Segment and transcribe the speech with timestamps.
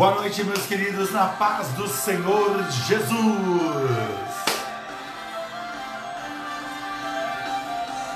[0.00, 3.20] Boa noite, meus queridos, na paz do Senhor Jesus.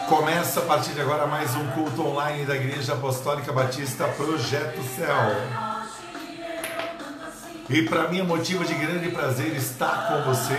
[0.09, 5.37] Começa a partir de agora mais um culto online da Igreja Apostólica Batista Projeto Céu.
[7.69, 10.59] E para mim é motivo de grande prazer estar com você.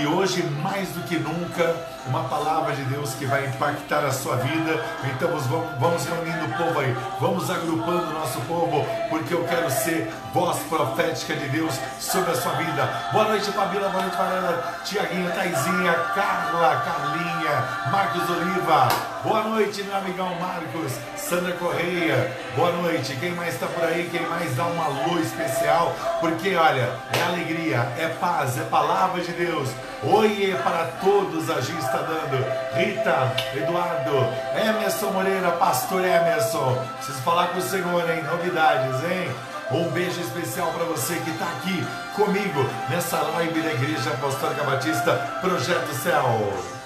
[0.00, 1.74] E hoje, mais do que nunca,
[2.08, 4.82] uma palavra de Deus que vai impactar a sua vida.
[5.04, 5.46] Então vamos,
[5.78, 10.58] vamos reunindo o povo aí, vamos agrupando o nosso povo, porque eu quero ser voz
[10.68, 12.88] profética de Deus sobre a sua vida.
[13.12, 18.88] Boa noite, Fabíola, boa noite, Varela, Tiaguinha, Taizinha, Carla, Carlinha, Marcos Oliva.
[19.22, 22.32] Boa noite, meu amigão Marcos, Sandra Correia.
[22.56, 23.16] Boa noite.
[23.16, 24.08] Quem mais está por aí?
[24.10, 25.94] Quem mais dá uma luz especial?
[26.20, 29.70] Porque olha, é alegria, é paz, é palavra de Deus.
[30.04, 32.44] Oi para todos, a Gi está dando.
[32.74, 36.84] Rita, Eduardo, Emerson Moreira, Pastor Emerson.
[36.96, 38.22] Preciso falar com o Senhor, hein?
[38.22, 39.30] Novidades, hein?
[39.70, 45.14] Um beijo especial para você que está aqui comigo nessa live da Igreja Apostólica Batista
[45.42, 46.77] Projeto Céu.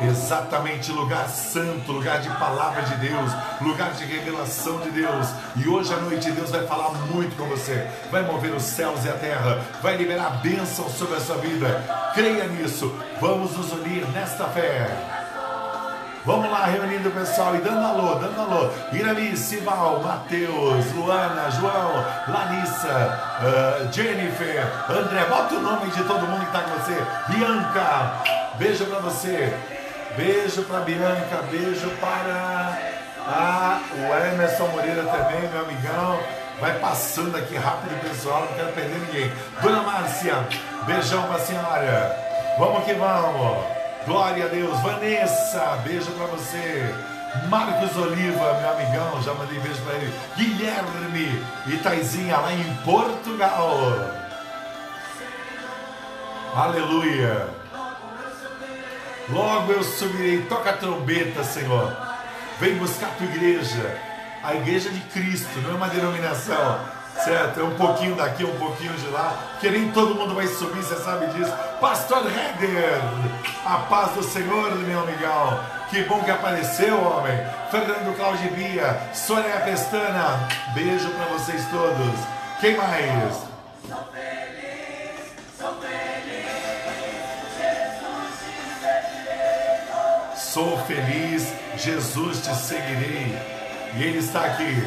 [0.00, 5.28] Exatamente, lugar santo, lugar de palavra de Deus, lugar de revelação de Deus.
[5.56, 9.08] E hoje à noite Deus vai falar muito com você, vai mover os céus e
[9.08, 11.84] a terra, vai liberar bênção sobre a sua vida.
[12.14, 12.92] Creia nisso.
[13.20, 14.90] Vamos nos unir nesta fé.
[16.24, 18.70] Vamos lá, reunindo o pessoal e dando alô, dando alô.
[18.92, 21.92] Irami, Sival, Matheus, Luana, João,
[22.28, 26.96] Larissa, uh, Jennifer, André, bota o nome de todo mundo que está com você.
[27.28, 28.22] Bianca,
[28.58, 29.73] beijo para você.
[30.16, 32.78] Beijo para Bianca, beijo para
[33.26, 36.20] ah, o Emerson Moreira também, meu amigão.
[36.60, 39.32] Vai passando aqui rápido, pessoal, não quero perder ninguém.
[39.60, 40.46] Dona Márcia,
[40.86, 42.16] beijão para a senhora.
[42.58, 43.64] Vamos que vamos.
[44.06, 44.78] Glória a Deus.
[44.80, 46.94] Vanessa, beijo para você.
[47.48, 50.14] Marcos Oliva, meu amigão, já mandei beijo para ele.
[50.36, 53.80] Guilherme e Taizinha lá em Portugal.
[56.54, 57.63] Aleluia.
[59.28, 61.96] Logo eu subirei, toca a trombeta, Senhor.
[62.60, 63.98] Vem buscar a tua igreja,
[64.42, 66.78] a igreja de Cristo, não é uma denominação,
[67.24, 67.60] certo?
[67.60, 70.96] É um pouquinho daqui, um pouquinho de lá, que nem todo mundo vai subir, você
[70.96, 71.52] sabe disso.
[71.80, 73.00] Pastor Heger,
[73.64, 75.58] a paz do Senhor, meu amigão.
[75.90, 77.38] Que bom que apareceu, homem.
[77.70, 82.20] Fernando Claudio Bia, Sônia Pestana, beijo para vocês todos.
[82.60, 83.54] Quem mais?
[90.54, 93.36] Sou feliz, Jesus te seguirei.
[93.96, 94.86] E ele está aqui.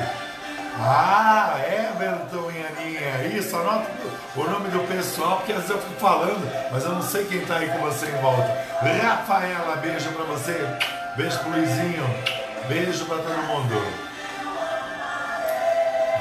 [0.79, 3.37] Ah, Everton e Aninha.
[3.37, 3.91] Isso, anota
[4.37, 7.39] o nome do pessoal, porque às vezes eu fico falando, mas eu não sei quem
[7.39, 8.47] está aí com você em volta.
[8.79, 10.57] Rafaela, beijo para você.
[11.17, 12.05] Beijo pro Luizinho.
[12.69, 14.07] Beijo para todo mundo.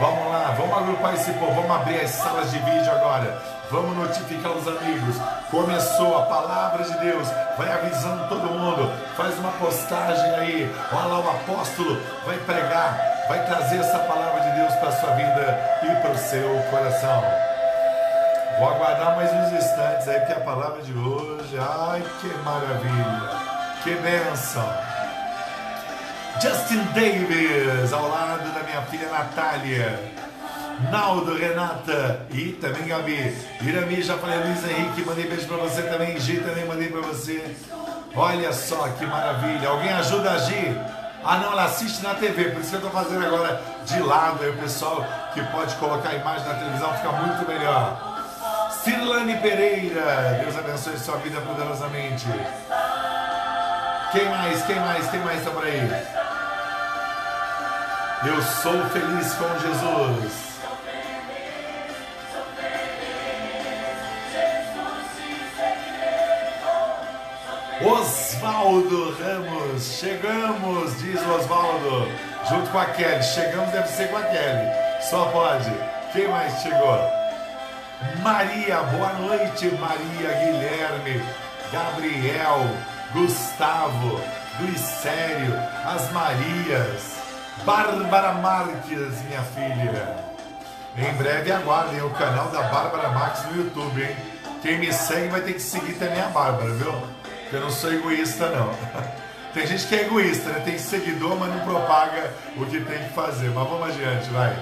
[0.00, 3.56] Vamos lá, vamos agrupar esse povo, vamos abrir as salas de vídeo agora.
[3.71, 5.16] Vamos notificar os amigos.
[5.50, 7.28] Começou a palavra de Deus.
[7.59, 8.93] Vai avisando todo mundo.
[9.16, 10.75] Faz uma postagem aí.
[10.93, 12.00] Olha lá o apóstolo.
[12.25, 12.97] Vai pregar.
[13.28, 17.25] Vai trazer essa palavra de Deus para a sua vida e para o seu coração.
[18.59, 23.31] Vou aguardar mais uns instantes aí, porque a palavra de hoje, ai que maravilha,
[23.82, 24.66] que bênção.
[26.41, 30.25] Justin Davis, ao lado da minha filha Natália.
[30.91, 33.34] Naldo, Renata e também Gabi.
[33.62, 36.19] Irami, já falei, Luiz Henrique, mandei beijo para você também.
[36.20, 37.56] Gi, também mandei para você.
[38.14, 39.69] Olha só que maravilha.
[39.69, 40.76] Alguém ajuda a Gi?
[41.25, 44.44] Ah, não, ela assiste na TV, por isso que eu estou fazendo agora de lado.
[44.44, 45.04] Aí o pessoal
[45.34, 48.16] que pode colocar a imagem na televisão fica muito melhor.
[48.84, 52.26] Cirlane Pereira, Deus abençoe sua vida poderosamente.
[54.12, 54.62] Quem mais?
[54.64, 55.10] Quem mais?
[55.10, 55.81] Quem mais está por aí?
[58.25, 60.56] Eu sou feliz com Jesus.
[67.82, 72.08] Osvaldo Ramos, chegamos, diz o Osvaldo,
[72.49, 73.23] junto com a Kelly.
[73.23, 74.70] Chegamos deve ser com a Kelly,
[75.02, 75.70] só pode.
[76.11, 76.99] Quem mais chegou?
[78.23, 81.23] Maria, boa noite, Maria Guilherme,
[81.70, 82.61] Gabriel,
[83.12, 84.23] Gustavo,
[84.58, 87.17] Glicério, as Marias,
[87.67, 90.17] Bárbara Marques, minha filha.
[90.96, 94.17] Em breve aguardem o canal da Bárbara Marques no YouTube, hein?
[94.62, 97.15] Quem me segue vai ter que seguir também a Bárbara, viu?
[97.52, 98.70] Eu não sou egoísta, não.
[99.54, 100.60] Tem gente que é egoísta, né?
[100.60, 103.48] Tem seguidor, mas não propaga o que tem que fazer.
[103.48, 104.54] Mas vamos adiante, vai.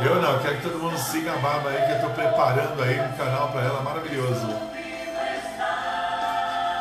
[0.00, 3.00] Eu não, quero que todo mundo siga a Barba aí, que eu estou preparando aí
[3.00, 4.48] um canal para ela maravilhoso.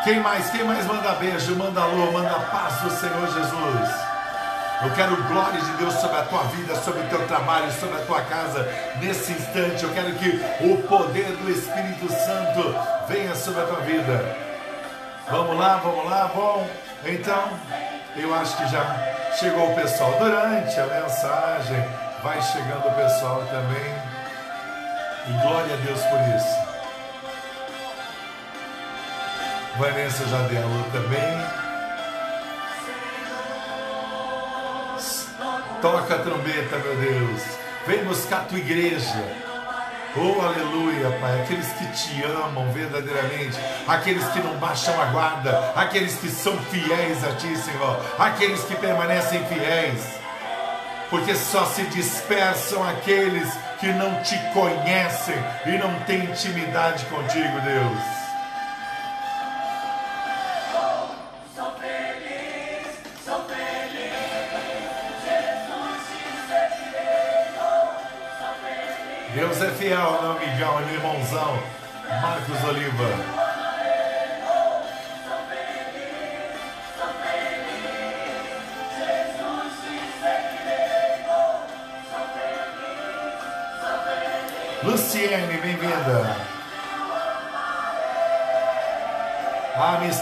[0.03, 0.50] Quem mais?
[0.50, 4.07] Quem mais manda beijo, manda alô, manda paz do Senhor Jesus?
[4.83, 8.06] Eu quero glória de Deus sobre a tua vida, sobre o teu trabalho, sobre a
[8.06, 8.68] tua casa.
[9.00, 12.75] Nesse instante, eu quero que o poder do Espírito Santo
[13.07, 14.46] venha sobre a tua vida.
[15.29, 16.65] Vamos lá, vamos lá, bom.
[17.03, 17.50] Então,
[18.15, 21.83] eu acho que já chegou o pessoal durante a mensagem.
[22.24, 23.94] Vai chegando o pessoal também.
[25.27, 26.68] E glória a Deus por isso.
[29.77, 31.57] Vanessa Jadelo também.
[35.81, 37.41] Toca a trombeta, meu Deus.
[37.85, 39.46] Vem buscar a tua igreja.
[40.19, 41.42] Oh, aleluia, Pai.
[41.42, 47.24] Aqueles que te amam verdadeiramente, aqueles que não baixam a guarda, aqueles que são fiéis
[47.24, 50.19] a Ti, Senhor, aqueles que permanecem fiéis,
[51.10, 53.48] porque só se dispersam aqueles
[53.80, 55.36] que não te conhecem
[55.68, 58.26] e não têm intimidade contigo, Deus.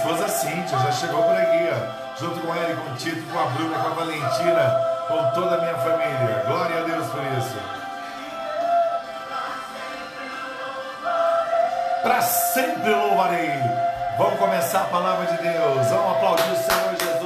[0.06, 3.46] Esposa Cíntia já chegou por aqui, ó, junto com ele, com o Tito, com a
[3.46, 6.44] Bruna, com a Valentina, com toda a minha família.
[6.46, 7.86] Glória a Deus por isso.
[12.04, 13.50] para sempre louvarei.
[14.16, 15.88] Vamos começar a palavra de Deus.
[15.88, 17.26] Vamos aplaudir o Senhor Jesus.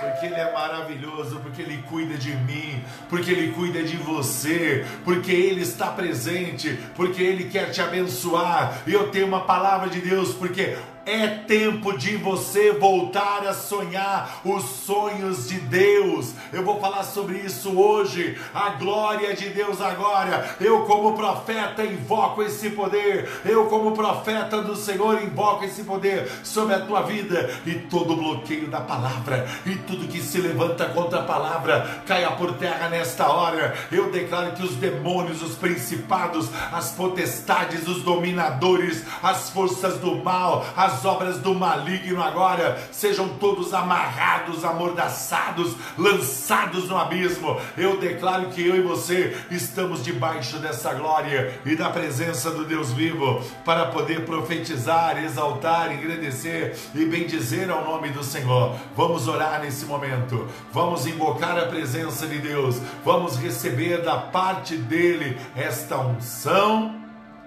[0.00, 5.30] Porque Ele é maravilhoso, porque Ele cuida de mim, porque Ele cuida de você, porque
[5.30, 8.78] Ele está presente, porque Ele quer te abençoar.
[8.86, 14.40] E eu tenho uma palavra de Deus, porque é tempo de você voltar a sonhar
[14.44, 16.32] os sonhos de Deus.
[16.52, 18.36] Eu vou falar sobre isso hoje.
[18.52, 20.56] A glória de Deus agora.
[20.60, 23.30] Eu, como profeta, invoco esse poder.
[23.44, 27.50] Eu, como profeta do Senhor, invoco esse poder sobre a tua vida.
[27.64, 32.54] E todo bloqueio da palavra e tudo que se levanta contra a palavra caia por
[32.54, 33.74] terra nesta hora.
[33.92, 40.66] Eu declaro que os demônios, os principados, as potestades, os dominadores, as forças do mal,
[40.76, 47.60] as as obras do maligno agora sejam todos amarrados, amordaçados, lançados no abismo.
[47.76, 52.92] Eu declaro que eu e você estamos debaixo dessa glória e da presença do Deus
[52.94, 58.74] vivo para poder profetizar, exaltar, engrandecer e bendizer ao nome do Senhor.
[58.96, 65.36] Vamos orar nesse momento, vamos invocar a presença de Deus, vamos receber da parte dele
[65.54, 66.96] esta unção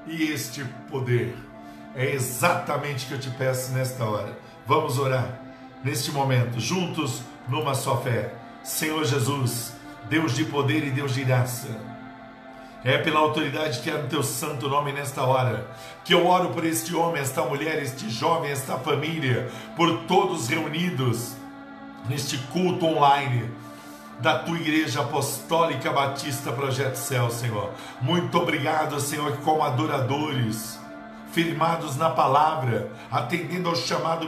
[0.06, 1.49] e este poder.
[1.96, 4.38] É exatamente o que eu te peço nesta hora.
[4.66, 5.40] Vamos orar
[5.84, 8.34] neste momento, juntos numa só fé.
[8.64, 9.74] Senhor Jesus,
[10.10, 11.68] Deus de poder e Deus de graça.
[12.84, 15.68] É pela autoridade que é no teu santo nome nesta hora
[16.06, 21.34] que eu oro por este homem, esta mulher, este jovem, esta família, por todos reunidos
[22.08, 23.52] neste culto online
[24.20, 27.72] da tua igreja apostólica Batista Projeto Céu, Senhor.
[28.02, 30.79] Muito obrigado, Senhor, que como adoradores
[31.44, 34.28] firmados na palavra, atendendo ao chamado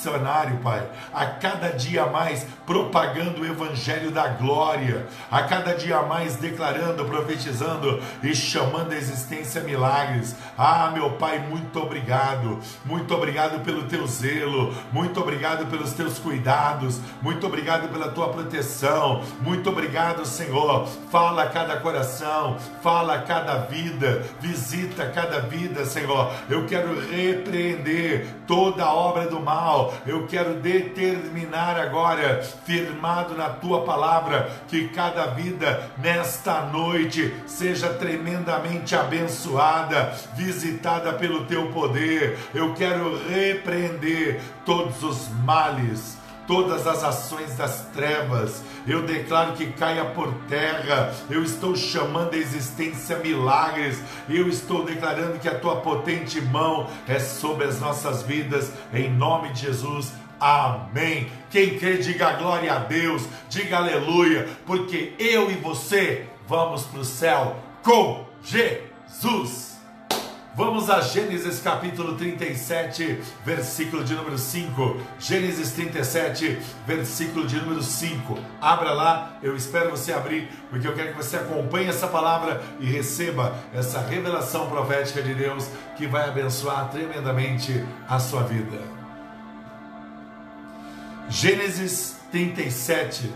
[0.00, 6.36] missionário, Pai, a cada dia mais propagando o evangelho da glória, a cada dia mais
[6.36, 10.34] declarando, profetizando e chamando a existência milagres.
[10.56, 16.98] Ah, meu Pai, muito obrigado, muito obrigado pelo teu zelo, muito obrigado pelos teus cuidados,
[17.20, 20.86] muito obrigado pela tua proteção, muito obrigado, Senhor.
[21.10, 26.32] Fala a cada coração, fala a cada vida, visita cada vida, Senhor.
[26.48, 34.50] Eu quero repreender toda obra do mal, eu quero determinar agora, firmado na tua palavra,
[34.68, 42.38] que cada vida nesta noite seja tremendamente abençoada, visitada pelo teu poder.
[42.54, 46.19] Eu quero repreender todos os males
[46.50, 48.60] todas as ações das trevas.
[48.84, 51.14] Eu declaro que caia por terra.
[51.30, 54.02] Eu estou chamando a existência milagres.
[54.28, 59.50] Eu estou declarando que a tua potente mão é sobre as nossas vidas, em nome
[59.50, 60.12] de Jesus.
[60.40, 61.30] Amém.
[61.52, 67.04] Quem crê, diga glória a Deus, diga aleluia, porque eu e você vamos para o
[67.04, 69.69] céu com Jesus.
[70.52, 75.00] Vamos a Gênesis capítulo 37, versículo de número 5.
[75.16, 78.36] Gênesis 37, versículo de número 5.
[78.60, 82.86] Abra lá, eu espero você abrir, porque eu quero que você acompanhe essa palavra e
[82.86, 88.82] receba essa revelação profética de Deus que vai abençoar tremendamente a sua vida.
[91.28, 93.32] Gênesis 37,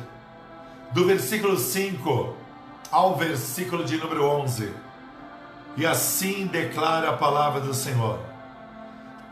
[0.90, 2.36] do versículo 5
[2.90, 4.83] ao versículo de número 11.
[5.76, 8.18] E assim declara a palavra do Senhor.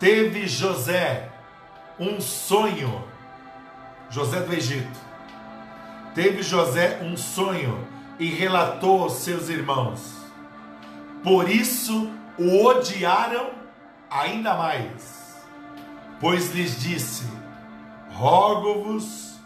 [0.00, 1.28] Teve José
[1.98, 3.04] um sonho,
[4.10, 5.00] José do Egito.
[6.14, 7.86] Teve José um sonho
[8.18, 10.16] e relatou aos seus irmãos.
[11.22, 13.50] Por isso o odiaram
[14.10, 15.40] ainda mais,
[16.20, 17.24] pois lhes disse:
[18.10, 19.38] Rogo-vos,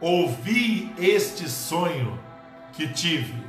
[0.00, 2.18] ouvi este sonho
[2.72, 3.43] que tive.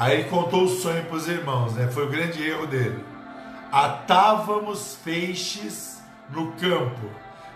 [0.00, 1.86] Aí ele contou o sonho para os irmãos, né?
[1.88, 3.04] Foi o grande erro dele.
[3.70, 7.06] Atávamos feixes no campo,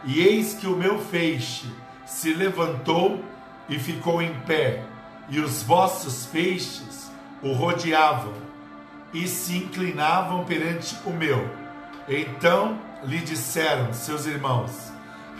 [0.05, 1.67] e eis que o meu feixe
[2.05, 3.25] se levantou
[3.67, 4.83] e ficou em pé,
[5.31, 7.11] e os vossos feixes
[7.41, 8.35] o rodeavam
[9.15, 11.49] e se inclinavam perante o meu.
[12.07, 14.93] Então lhe disseram seus irmãos: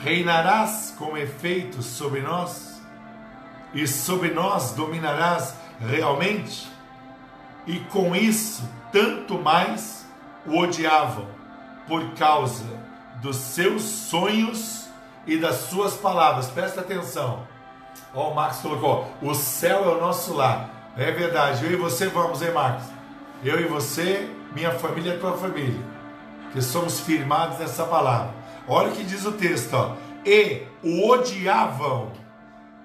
[0.03, 2.81] Reinarás com efeito sobre nós?
[3.75, 6.73] E sobre nós dominarás realmente?
[7.67, 10.07] E com isso, tanto mais
[10.47, 11.27] o odiavam,
[11.87, 12.65] por causa
[13.23, 14.89] dos seus sonhos
[15.27, 16.49] e das suas palavras.
[16.49, 17.47] Presta atenção.
[18.15, 20.93] Ó, o Marcos colocou: o céu é o nosso lar.
[20.97, 22.85] É verdade, eu e você vamos, hein, Marcos?
[23.43, 25.81] Eu e você, minha família tua família.
[26.53, 28.33] Que somos firmados nessa palavra.
[28.69, 29.97] Olha o que diz o texto, ó.
[30.25, 32.13] E o odiavam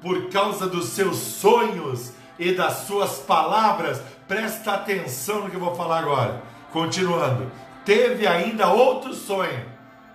[0.01, 4.01] por causa dos seus sonhos e das suas palavras.
[4.29, 6.43] Presta atenção no que eu vou falar agora.
[6.71, 7.51] Continuando.
[7.83, 9.65] Teve ainda outro sonho.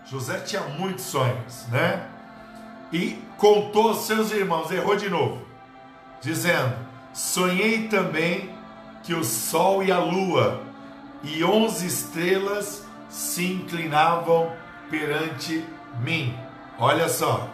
[0.05, 2.07] José tinha muitos sonhos, né?
[2.93, 5.43] E contou aos seus irmãos, errou de novo,
[6.21, 6.77] dizendo:
[7.13, 8.55] Sonhei também
[9.03, 10.61] que o sol e a lua
[11.25, 14.53] e onze estrelas se inclinavam
[14.89, 15.67] perante
[15.99, 16.39] mim.
[16.79, 17.49] Olha só,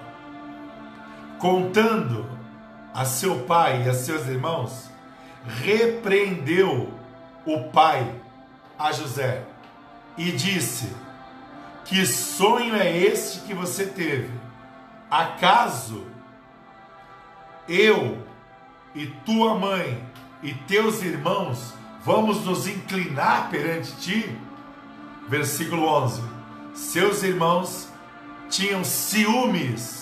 [1.38, 2.28] contando
[2.92, 4.89] a seu pai e a seus irmãos,
[5.46, 6.92] repreendeu
[7.46, 8.14] o pai
[8.78, 9.44] a José
[10.16, 10.94] e disse:
[11.84, 14.30] Que sonho é este que você teve?
[15.10, 16.06] Acaso
[17.68, 18.18] eu
[18.94, 20.04] e tua mãe
[20.42, 24.38] e teus irmãos vamos nos inclinar perante ti?
[25.28, 26.22] Versículo 11:
[26.74, 27.88] Seus irmãos
[28.48, 30.00] tinham ciúmes.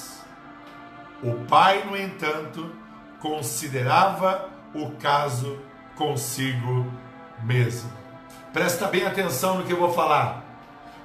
[1.23, 2.71] O pai, no entanto,
[3.19, 5.59] considerava o caso
[5.97, 6.87] consigo
[7.43, 7.91] mesmo.
[8.53, 10.49] Presta bem atenção no que eu vou falar.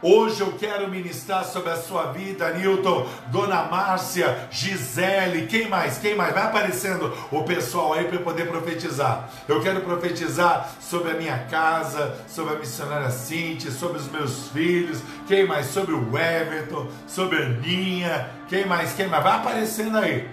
[0.05, 5.97] Hoje eu quero ministrar sobre a sua vida, Newton, Dona Márcia, Gisele, quem mais?
[5.97, 6.33] Quem mais?
[6.33, 9.29] Vai aparecendo o pessoal aí para eu poder profetizar.
[9.47, 14.99] Eu quero profetizar sobre a minha casa, sobre a missionária Cintia, sobre os meus filhos,
[15.25, 15.67] quem mais?
[15.67, 18.91] Sobre o Everton, sobre a Aninha, quem mais?
[18.91, 19.23] Quem mais?
[19.23, 20.27] Vai aparecendo aí.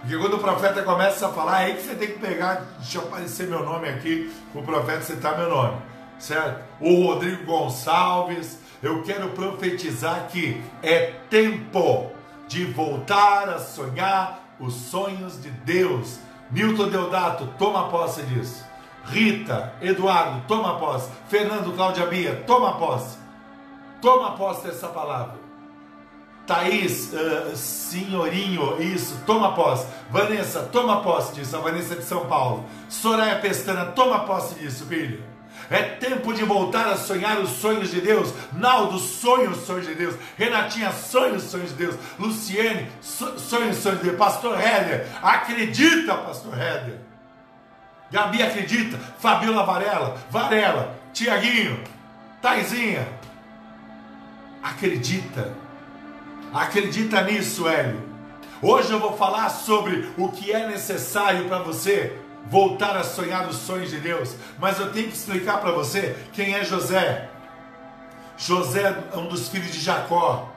[0.00, 3.00] Porque quando o profeta começa a falar, é aí que você tem que pegar, deixa
[3.00, 5.76] aparecer meu nome aqui, o profeta citar meu nome,
[6.18, 6.62] certo?
[6.80, 12.12] O Rodrigo Gonçalves, eu quero profetizar que é tempo
[12.46, 16.18] de voltar a sonhar os sonhos de Deus.
[16.50, 18.64] Milton Deodato, toma posse disso.
[19.04, 21.10] Rita, Eduardo, toma posse.
[21.28, 23.18] Fernando, Cláudia Bia, toma posse.
[24.00, 25.37] Toma posse dessa palavra.
[26.48, 29.86] Thaís, uh, senhorinho, isso, toma posse.
[30.10, 31.54] Vanessa, toma posse disso.
[31.54, 32.64] A Vanessa de São Paulo.
[32.88, 35.22] Soraya Pestana, toma posse disso, filho.
[35.70, 38.32] É tempo de voltar a sonhar os sonhos de Deus.
[38.54, 40.14] Naldo, sonha os sonhos de Deus.
[40.38, 41.96] Renatinha, sonha os sonhos de Deus.
[42.18, 44.16] Luciene, sonha os sonhos de Deus.
[44.16, 46.98] Pastor Héder, acredita, Pastor Héder.
[48.10, 48.98] Gabi acredita.
[49.18, 51.78] Fabiola Varela, Varela, Tiaguinho,
[52.40, 53.06] Taizinha.
[54.62, 55.67] Acredita.
[56.52, 58.02] Acredita nisso, Hélio.
[58.62, 63.56] Hoje eu vou falar sobre o que é necessário para você voltar a sonhar os
[63.56, 64.34] sonhos de Deus.
[64.58, 67.28] Mas eu tenho que explicar para você quem é José.
[68.36, 70.48] José é um dos filhos de Jacó.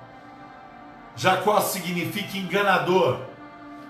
[1.16, 3.20] Jacó significa enganador.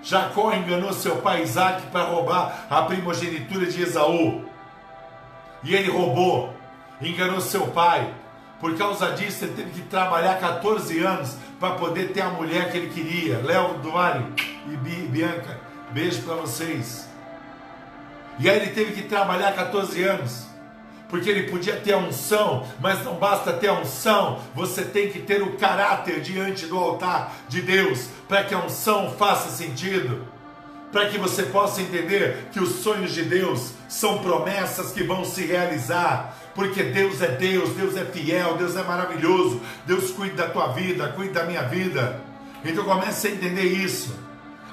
[0.01, 4.46] Jacó enganou seu pai Isaac para roubar a primogenitura de Esaú.
[5.63, 6.51] E ele roubou,
[7.00, 8.12] enganou seu pai.
[8.61, 12.77] Por causa disso, ele teve que trabalhar 14 anos para poder ter a mulher que
[12.77, 13.39] ele queria.
[13.39, 14.23] Léo Duari
[14.67, 17.09] e Bianca, beijo para vocês.
[18.37, 20.45] E aí ele teve que trabalhar 14 anos.
[21.09, 25.19] Porque ele podia ter a unção, mas não basta ter a unção, você tem que
[25.19, 30.25] ter o caráter diante do altar de Deus, para que a unção faça sentido,
[30.89, 35.45] para que você possa entender que os sonhos de Deus são promessas que vão se
[35.45, 40.67] realizar, porque Deus é Deus, Deus é fiel, Deus é maravilhoso, Deus cuida da tua
[40.67, 42.22] vida, cuida da minha vida.
[42.63, 44.15] Então comece a entender isso.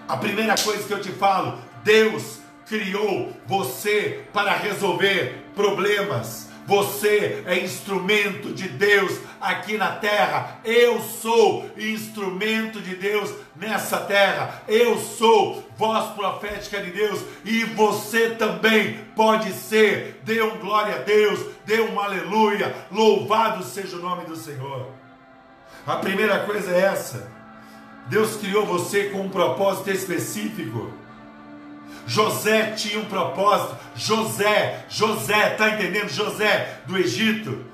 [0.07, 6.48] A primeira coisa que eu te falo, Deus criou você para resolver problemas.
[6.69, 10.61] Você é instrumento de Deus aqui na terra.
[10.63, 14.63] Eu sou instrumento de Deus nessa terra.
[14.69, 20.21] Eu sou voz profética de Deus e você também pode ser.
[20.25, 22.77] Dê um glória a Deus, dê um aleluia.
[22.93, 24.89] Louvado seja o nome do Senhor.
[25.87, 27.33] A primeira coisa é essa.
[28.09, 30.93] Deus criou você com um propósito específico.
[32.09, 33.77] José tinha um propósito.
[33.95, 36.09] José, José, tá entendendo?
[36.09, 37.67] José do Egito.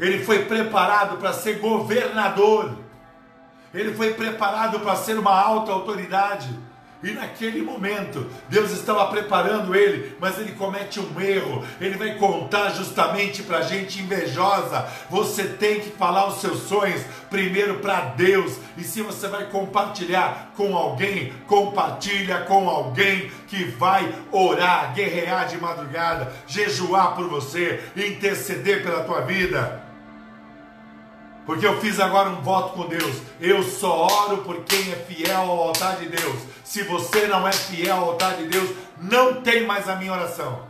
[0.00, 2.76] Ele foi preparado para ser governador.
[3.72, 6.48] Ele foi preparado para ser uma alta autoridade.
[7.00, 11.64] E naquele momento, Deus estava preparando ele, mas ele comete um erro.
[11.80, 14.84] Ele vai contar justamente para gente invejosa.
[15.08, 17.00] Você tem que falar os seus sonhos
[17.30, 18.56] primeiro para Deus.
[18.76, 25.56] E se você vai compartilhar com alguém, compartilha com alguém que vai orar, guerrear de
[25.56, 29.86] madrugada, jejuar por você, interceder pela tua vida.
[31.48, 33.22] Porque eu fiz agora um voto com Deus.
[33.40, 36.42] Eu só oro por quem é fiel ao altar de Deus.
[36.68, 38.68] Se você não é fiel ao altar de Deus,
[39.00, 40.64] não tem mais a minha oração.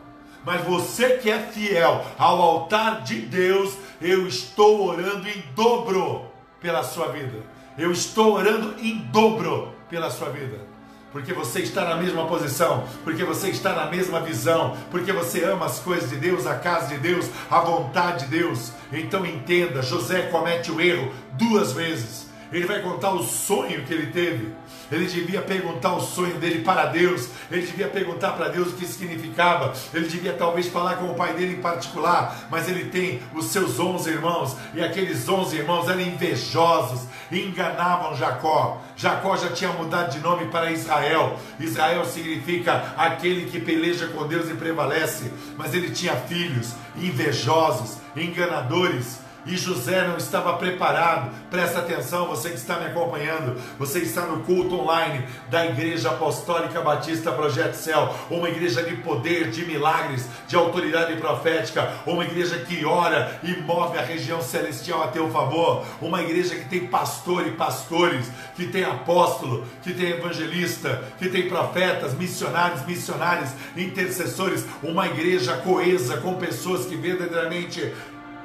[0.45, 6.85] Mas você que é fiel ao altar de Deus, eu estou orando em dobro pela
[6.85, 7.39] sua vida.
[7.77, 10.69] Eu estou orando em dobro pela sua vida
[11.11, 15.65] porque você está na mesma posição, porque você está na mesma visão, porque você ama
[15.65, 18.73] as coisas de Deus, a casa de Deus, a vontade de Deus.
[18.93, 22.29] Então entenda: José comete o erro duas vezes.
[22.53, 24.53] Ele vai contar o sonho que ele teve.
[24.91, 27.29] Ele devia perguntar o sonho dele para Deus.
[27.51, 29.73] Ele devia perguntar para Deus o que significava.
[29.93, 32.49] Ele devia talvez falar com o pai dele em particular.
[32.51, 34.57] Mas ele tem os seus onze irmãos.
[34.75, 37.03] E aqueles onze irmãos eram invejosos.
[37.31, 38.83] Enganavam Jacó.
[38.97, 41.39] Jacó já tinha mudado de nome para Israel.
[41.61, 45.31] Israel significa aquele que peleja com Deus e prevalece.
[45.57, 51.31] Mas ele tinha filhos invejosos, enganadores e José não estava preparado.
[51.51, 56.81] Presta atenção, você que está me acompanhando, você está no culto online da Igreja Apostólica
[56.81, 62.85] Batista Projeto Céu, uma igreja de poder, de milagres, de autoridade profética, uma igreja que
[62.85, 67.53] ora e move a região celestial a teu favor, uma igreja que tem pastor e
[67.53, 75.57] pastores, que tem apóstolo, que tem evangelista, que tem profetas, missionários, missionários, intercessores, uma igreja
[75.59, 77.93] coesa com pessoas que verdadeiramente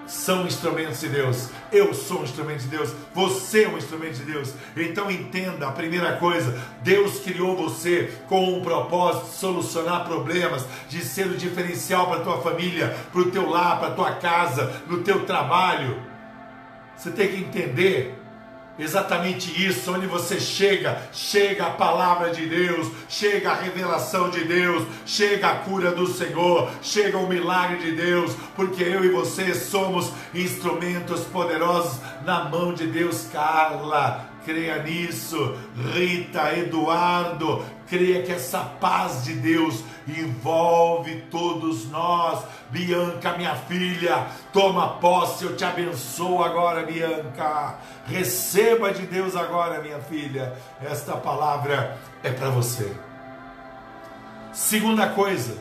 [0.08, 1.50] são instrumentos de Deus.
[1.72, 2.94] Eu sou um instrumento de Deus.
[3.14, 4.54] Você é um instrumento de Deus.
[4.76, 11.02] Então entenda a primeira coisa: Deus criou você com um propósito de solucionar problemas, de
[11.02, 14.82] ser o diferencial para a tua família, para o teu lar, para a tua casa,
[14.88, 16.02] no teu trabalho.
[16.96, 18.23] Você tem que entender
[18.78, 24.88] Exatamente isso, onde você chega, chega a palavra de Deus, chega a revelação de Deus,
[25.06, 30.12] chega a cura do Senhor, chega o milagre de Deus, porque eu e você somos
[30.34, 33.28] instrumentos poderosos na mão de Deus.
[33.32, 35.56] Carla, creia nisso.
[35.94, 42.44] Rita, Eduardo, creia que essa paz de Deus envolve todos nós.
[42.70, 47.78] Bianca, minha filha, toma posse, eu te abençoo agora, Bianca.
[48.06, 50.54] Receba de Deus agora, minha filha.
[50.82, 52.92] Esta palavra é para você.
[54.52, 55.58] Segunda coisa,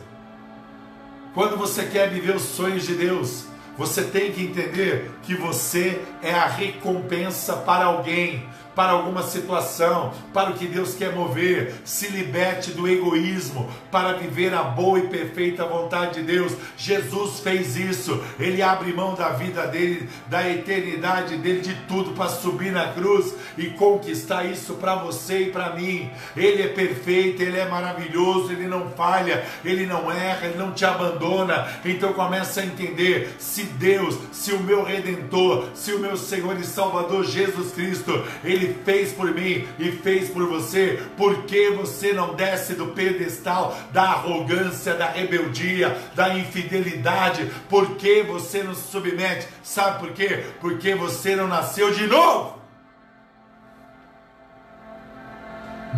[1.35, 3.47] quando você quer viver os sonhos de Deus,
[3.79, 10.51] você tem que entender que você é a recompensa para alguém para alguma situação, para
[10.51, 11.75] o que Deus quer mover.
[11.85, 16.53] Se liberte do egoísmo para viver a boa e perfeita vontade de Deus.
[16.77, 18.23] Jesus fez isso.
[18.39, 23.35] Ele abre mão da vida dele, da eternidade dele, de tudo para subir na cruz
[23.57, 26.11] e conquistar isso para você e para mim.
[26.37, 30.85] Ele é perfeito, ele é maravilhoso, ele não falha, ele não erra, ele não te
[30.85, 31.69] abandona.
[31.85, 36.65] Então começa a entender: se Deus, se o meu redentor, se o meu Senhor e
[36.65, 42.13] Salvador Jesus Cristo, ele ele fez por mim e fez por você, por que você
[42.13, 47.51] não desce do pedestal da arrogância, da rebeldia, da infidelidade?
[47.69, 49.49] Por que você não se submete?
[49.63, 50.45] Sabe por quê?
[50.61, 52.61] Porque você não nasceu de novo.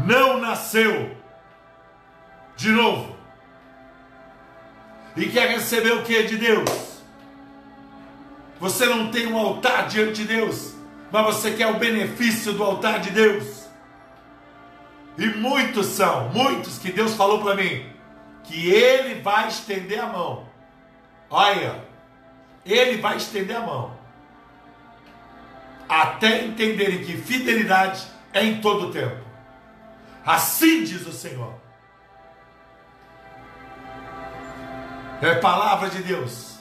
[0.06, 1.16] Não nasceu
[2.56, 3.14] de novo.
[5.16, 6.68] E quer receber o que de Deus?
[8.58, 10.74] Você não tem um altar diante de Deus
[11.14, 13.68] mas você quer o benefício do altar de Deus.
[15.16, 17.88] E muitos são, muitos que Deus falou para mim,
[18.42, 20.48] que Ele vai estender a mão.
[21.30, 21.84] Olha,
[22.66, 23.96] Ele vai estender a mão.
[25.88, 29.24] Até entenderem que fidelidade é em todo o tempo.
[30.26, 31.54] Assim diz o Senhor.
[35.22, 36.58] É palavra de Deus.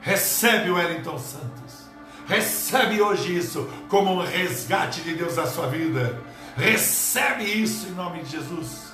[0.00, 1.87] Recebe o Wellington Santos.
[2.28, 6.20] Recebe hoje isso como um resgate de Deus na sua vida.
[6.56, 8.87] Recebe isso em nome de Jesus.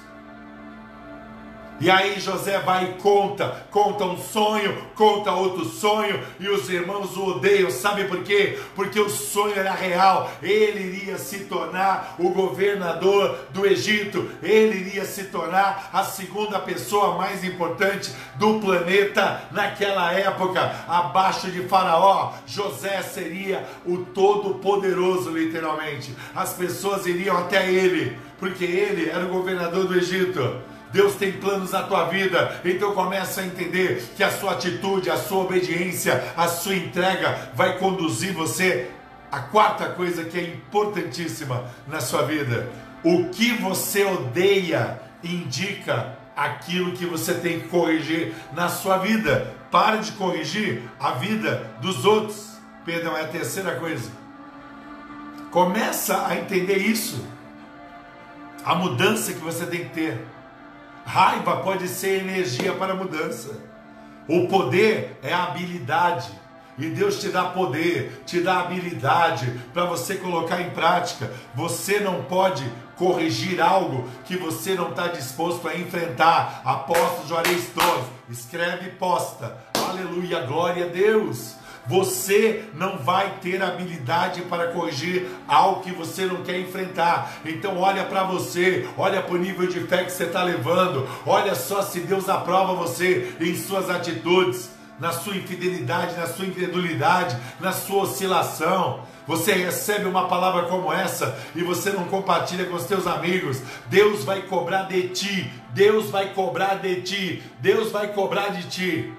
[1.81, 7.17] E aí José vai e conta, conta um sonho, conta outro sonho, e os irmãos
[7.17, 8.59] o odeiam, sabe por quê?
[8.77, 15.05] Porque o sonho era real, ele iria se tornar o governador do Egito, ele iria
[15.05, 22.35] se tornar a segunda pessoa mais importante do planeta naquela época, abaixo de Faraó.
[22.47, 26.15] José seria o todo-poderoso, literalmente.
[26.35, 30.74] As pessoas iriam até ele, porque ele era o governador do Egito.
[30.95, 35.17] Deus tem planos na tua vida, então começa a entender que a sua atitude, a
[35.17, 38.89] sua obediência, a sua entrega vai conduzir você
[39.29, 42.69] à quarta coisa que é importantíssima na sua vida.
[43.03, 49.53] O que você odeia indica aquilo que você tem que corrigir na sua vida.
[49.73, 52.57] Pare de corrigir a vida dos outros.
[52.85, 54.13] Perdão, é a terceira coisa.
[55.51, 57.27] Começa a entender isso.
[58.65, 60.34] A mudança que você tem que ter.
[61.05, 63.51] Raiva pode ser energia para mudança.
[64.29, 66.31] O poder é a habilidade.
[66.77, 71.31] E Deus te dá poder, te dá habilidade para você colocar em prática.
[71.55, 76.63] Você não pode corrigir algo que você não está disposto a enfrentar.
[76.65, 79.57] Apóstolo Juarez Torres, escreve e posta.
[79.75, 81.55] Aleluia, glória a Deus.
[81.87, 87.35] Você não vai ter habilidade para corrigir algo que você não quer enfrentar.
[87.45, 91.07] Então olha para você, olha para o nível de fé que você está levando.
[91.27, 97.37] Olha só se Deus aprova você em suas atitudes, na sua infidelidade, na sua incredulidade,
[97.61, 99.01] na sua oscilação.
[99.27, 103.61] Você recebe uma palavra como essa e você não compartilha com os teus amigos.
[103.89, 105.53] Deus vai cobrar de ti.
[105.71, 107.43] Deus vai cobrar de ti.
[107.59, 109.15] Deus vai cobrar de ti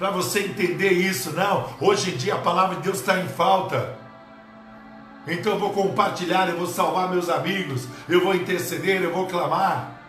[0.00, 1.30] para você entender isso.
[1.32, 3.98] Não, hoje em dia a palavra de Deus está em falta.
[5.28, 10.00] Então eu vou compartilhar, eu vou salvar meus amigos, eu vou interceder, eu vou clamar.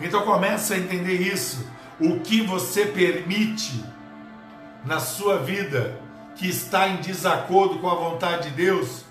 [0.00, 1.68] Então começa a entender isso.
[1.98, 3.84] O que você permite
[4.84, 6.00] na sua vida
[6.36, 9.04] que está em desacordo com a vontade de Deus,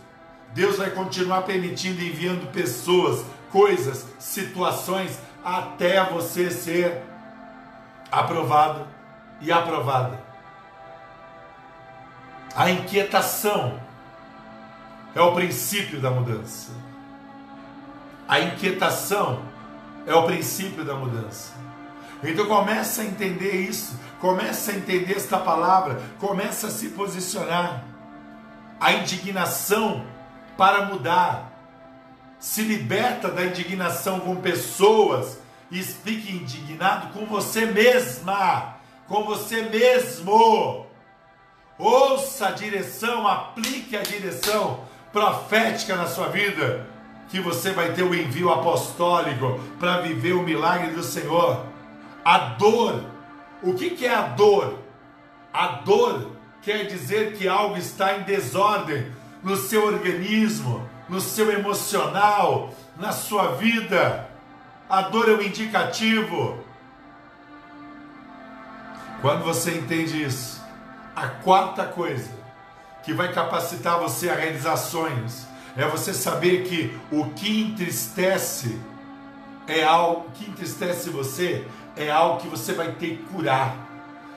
[0.53, 7.03] Deus vai continuar permitindo, enviando pessoas, coisas, situações até você ser
[8.09, 8.87] aprovado
[9.41, 10.28] e aprovada.
[12.55, 13.79] A inquietação
[15.15, 16.71] é o princípio da mudança.
[18.27, 19.41] A inquietação
[20.05, 21.53] é o princípio da mudança.
[22.23, 27.83] Então começa a entender isso, começa a entender esta palavra, começa a se posicionar.
[28.79, 30.05] A indignação
[30.57, 31.53] para mudar.
[32.37, 35.39] Se liberta da indignação com pessoas
[35.71, 38.75] e fique indignado com você mesma,
[39.07, 40.88] com você mesmo.
[41.79, 44.81] Ouça a direção, aplique a direção
[45.13, 46.85] profética na sua vida,
[47.29, 51.65] que você vai ter o envio apostólico para viver o milagre do Senhor.
[52.25, 53.05] A dor,
[53.63, 54.77] o que, que é a dor?
[55.53, 59.09] A dor quer dizer que algo está em desordem
[59.41, 64.29] no seu organismo, no seu emocional, na sua vida.
[64.89, 66.61] A dor é um indicativo.
[69.21, 70.58] Quando você entende isso,
[71.15, 72.31] a quarta coisa
[73.03, 75.45] que vai capacitar você a realizar sonhos
[75.75, 78.79] é você saber que o que entristece
[79.67, 83.75] é algo que entristece você é algo que você vai ter que curar.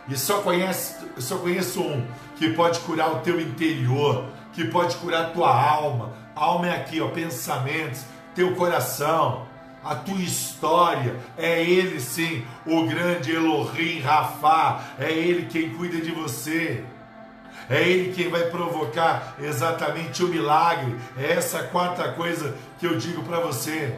[0.09, 2.05] E só conhece, só conheço um
[2.37, 6.13] que pode curar o teu interior, que pode curar a tua alma.
[6.35, 8.05] A alma é aqui, ó, pensamentos,
[8.35, 9.47] teu coração
[9.85, 11.17] a tua história.
[11.37, 14.85] É Ele sim, o grande Elohim Rafá.
[14.99, 16.85] É Ele quem cuida de você.
[17.69, 20.97] É Ele quem vai provocar exatamente o milagre.
[21.17, 23.97] É essa quarta coisa que eu digo para você.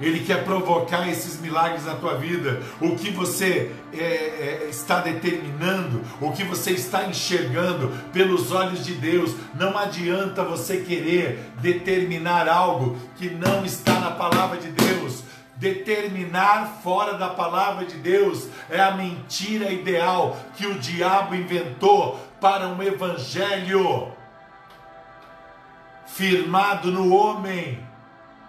[0.00, 2.62] Ele quer provocar esses milagres na tua vida.
[2.80, 8.94] O que você é, é, está determinando, o que você está enxergando pelos olhos de
[8.94, 9.34] Deus.
[9.54, 15.24] Não adianta você querer determinar algo que não está na palavra de Deus.
[15.56, 22.68] Determinar fora da palavra de Deus é a mentira ideal que o diabo inventou para
[22.68, 24.12] um evangelho
[26.06, 27.87] firmado no homem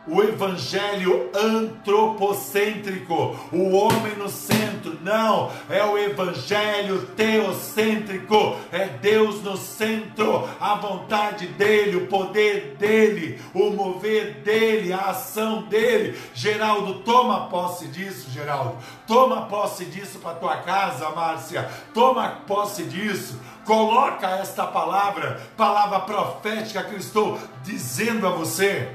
[0.07, 4.97] o evangelho antropocêntrico, o homem no centro.
[5.01, 13.41] Não, é o evangelho teocêntrico, é Deus no centro, a vontade dele, o poder dele,
[13.53, 16.17] o mover dele, a ação dele.
[16.33, 18.77] Geraldo, toma posse disso, Geraldo.
[19.05, 21.69] Toma posse disso para tua casa, Márcia.
[21.93, 23.39] Toma posse disso.
[23.65, 28.89] Coloca esta palavra, palavra profética que eu estou dizendo a você.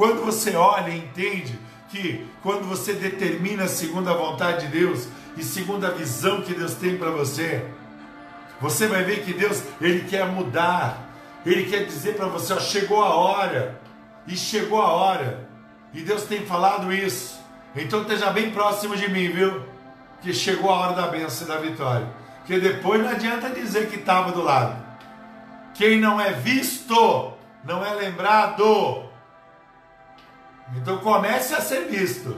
[0.00, 1.58] Quando você olha e entende
[1.90, 6.72] que quando você determina segundo a vontade de Deus e segundo a visão que Deus
[6.72, 7.62] tem para você,
[8.62, 11.06] você vai ver que Deus, ele quer mudar.
[11.44, 13.78] Ele quer dizer para você, ó, chegou a hora.
[14.26, 15.46] E chegou a hora.
[15.92, 17.38] E Deus tem falado isso.
[17.76, 19.62] Então esteja bem próximo de mim, viu?
[20.22, 22.08] Que chegou a hora da bênção e da vitória.
[22.38, 24.82] Porque depois não adianta dizer que estava do lado.
[25.74, 29.09] Quem não é visto, não é lembrado.
[30.76, 32.36] Então comece a ser visto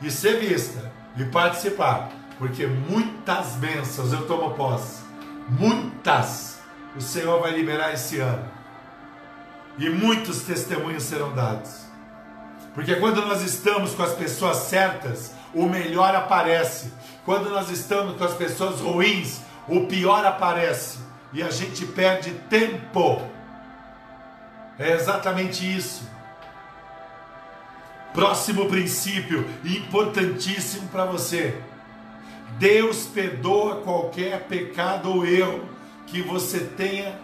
[0.00, 5.02] e ser vista e participar, porque muitas bênçãos eu tomo posse,
[5.48, 6.58] muitas
[6.94, 8.48] o Senhor vai liberar esse ano
[9.78, 11.86] e muitos testemunhos serão dados.
[12.74, 16.92] Porque quando nós estamos com as pessoas certas, o melhor aparece.
[17.24, 20.98] Quando nós estamos com as pessoas ruins, o pior aparece
[21.32, 23.22] e a gente perde tempo.
[24.78, 26.15] É exatamente isso.
[28.16, 31.54] Próximo princípio, importantíssimo para você.
[32.58, 35.68] Deus perdoa qualquer pecado ou erro
[36.06, 37.14] que você tenha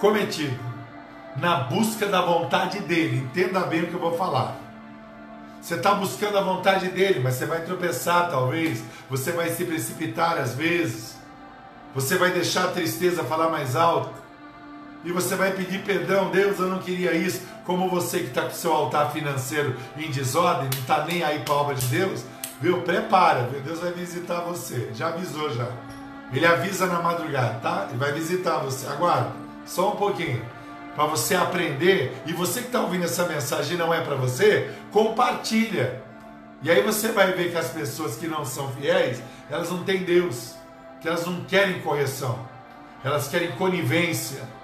[0.00, 0.58] cometido
[1.36, 3.18] na busca da vontade dele.
[3.18, 4.56] Entenda bem o que eu vou falar.
[5.62, 10.36] Você está buscando a vontade dele, mas você vai tropeçar talvez, você vai se precipitar
[10.36, 11.16] às vezes,
[11.94, 14.10] você vai deixar a tristeza falar mais alto,
[15.04, 17.42] e você vai pedir perdão, Deus, eu não queria isso.
[17.64, 21.54] Como você que está com seu altar financeiro em desordem, não está nem aí para
[21.54, 22.24] a obra de Deus,
[22.60, 22.82] viu?
[22.82, 23.60] Prepara, viu?
[23.60, 24.90] Deus vai visitar você.
[24.94, 25.68] Já avisou já.
[26.32, 27.86] Ele avisa na madrugada, tá?
[27.88, 28.86] Ele vai visitar você.
[28.88, 29.30] Aguarda,
[29.64, 30.44] só um pouquinho.
[30.96, 32.20] Para você aprender.
[32.26, 36.02] E você que está ouvindo essa mensagem não é para você, compartilha.
[36.60, 40.02] E aí você vai ver que as pessoas que não são fiéis, elas não têm
[40.02, 40.54] Deus.
[41.00, 42.36] Que elas não querem correção.
[43.04, 44.57] Elas querem conivência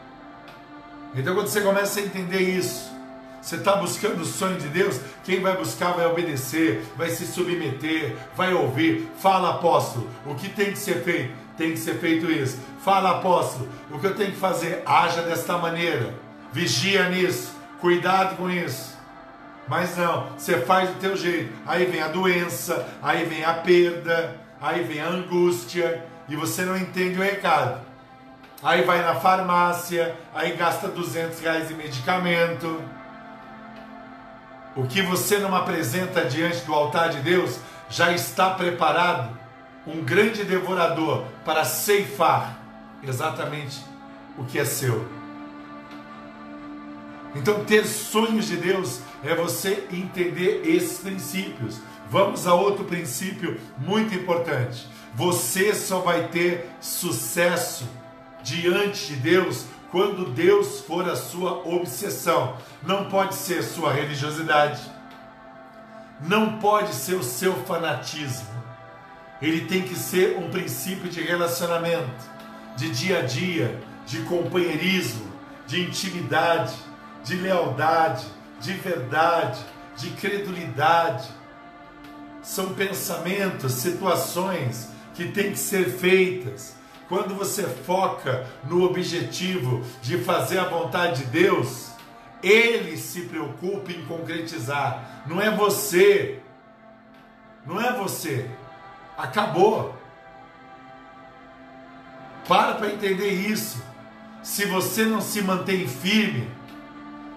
[1.15, 2.93] então, quando você começa a entender isso,
[3.41, 8.17] você está buscando o sonho de Deus, quem vai buscar vai obedecer, vai se submeter,
[8.35, 9.09] vai ouvir.
[9.19, 11.35] Fala, apóstolo, o que tem que ser feito?
[11.57, 12.59] Tem que ser feito isso.
[12.83, 14.83] Fala, apóstolo, o que eu tenho que fazer?
[14.85, 16.15] Haja desta maneira.
[16.53, 18.95] Vigia nisso, cuidado com isso.
[19.69, 21.53] Mas não, você faz do teu jeito.
[21.67, 26.77] Aí vem a doença, aí vem a perda, aí vem a angústia, e você não
[26.77, 27.94] entende o recado
[28.63, 32.83] aí vai na farmácia, aí gasta 200 reais em medicamento.
[34.77, 39.39] O que você não apresenta diante do altar de Deus já está preparado
[39.87, 42.59] um grande devorador para ceifar
[43.03, 43.85] exatamente
[44.37, 45.07] o que é seu.
[47.35, 51.81] Então, ter sonhos de Deus é você entender esses princípios.
[52.09, 54.89] Vamos a outro princípio muito importante.
[55.15, 57.89] Você só vai ter sucesso
[58.45, 62.57] diante de Deus quando Deus for a sua obsessão.
[62.83, 64.81] Não pode ser sua religiosidade,
[66.21, 68.49] não pode ser o seu fanatismo.
[69.41, 72.35] Ele tem que ser um princípio de relacionamento,
[72.77, 75.27] de dia a dia, de companheirismo,
[75.67, 76.75] de intimidade,
[77.25, 78.27] de lealdade,
[78.61, 79.59] de verdade,
[79.97, 81.29] de credulidade.
[82.43, 86.74] São pensamentos, situações que têm que ser feitas
[87.09, 91.93] quando você foca no objetivo de fazer a vontade de Deus,
[92.43, 96.41] ele se preocupa em concretizar, não é você.
[97.67, 98.51] Não é você.
[99.17, 99.95] Acabou.
[102.47, 103.83] Para para entender isso.
[104.43, 106.51] Se você não se mantém firme,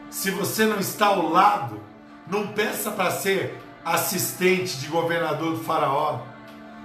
[0.10, 1.82] se você não está ao lado,
[2.28, 6.20] não peça para ser assistente de governador do Faraó.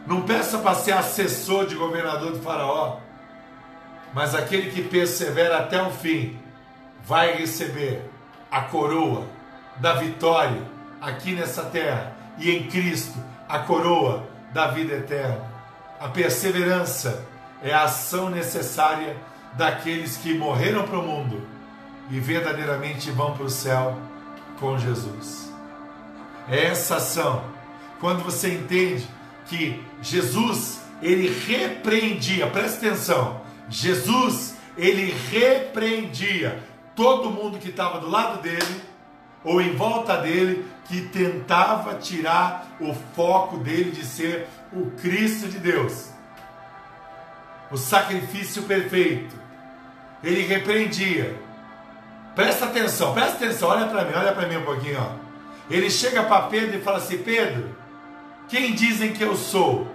[0.07, 2.99] Não peça para ser assessor de governador do Faraó,
[4.13, 6.39] mas aquele que persevera até o fim
[7.05, 8.11] vai receber
[8.51, 9.27] a coroa
[9.77, 10.63] da vitória
[11.01, 15.51] aqui nessa terra e em Cristo a coroa da vida eterna.
[16.01, 17.25] A perseverança
[17.63, 19.17] é a ação necessária
[19.55, 21.47] daqueles que morreram para o mundo
[22.11, 23.97] e verdadeiramente vão para o céu
[24.59, 25.53] com Jesus.
[26.49, 27.45] É essa ação.
[28.01, 29.09] Quando você entende
[29.47, 36.63] que Jesus, ele repreendia, presta atenção, Jesus, ele repreendia
[36.95, 38.83] todo mundo que estava do lado dele
[39.45, 45.59] ou em volta dele que tentava tirar o foco dele de ser o Cristo de
[45.59, 46.11] Deus,
[47.71, 49.35] o sacrifício perfeito.
[50.23, 51.37] Ele repreendia.
[52.35, 54.99] Presta atenção, presta atenção, olha para mim, olha para mim um pouquinho.
[55.01, 55.33] Ó.
[55.69, 57.72] Ele chega para Pedro e fala assim: Pedro,
[58.49, 59.87] quem dizem que eu sou?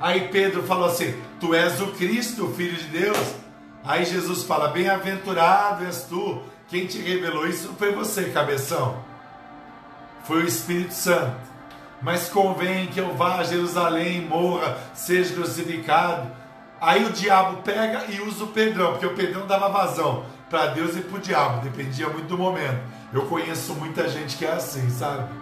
[0.00, 3.34] Aí Pedro falou assim: Tu és o Cristo, Filho de Deus.
[3.84, 6.42] Aí Jesus fala: Bem-aventurado és tu.
[6.68, 8.96] Quem te revelou isso foi você, cabeção.
[10.24, 11.36] Foi o Espírito Santo.
[12.00, 16.30] Mas convém que eu vá a Jerusalém, morra, seja crucificado.
[16.80, 20.96] Aí o diabo pega e usa o Pedrão, porque o Pedrão dava vazão para Deus
[20.96, 22.80] e para o diabo, dependia muito do momento.
[23.12, 25.32] Eu conheço muita gente que é assim, sabe?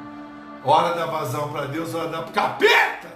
[0.62, 3.08] Hora da vazão para Deus, hora da capeta!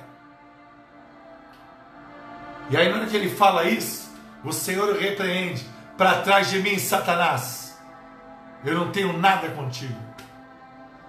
[2.70, 4.10] E aí, na hora que ele fala isso,
[4.42, 5.66] o Senhor o repreende:
[5.98, 7.78] Para trás de mim, Satanás,
[8.64, 10.14] eu não tenho nada contigo.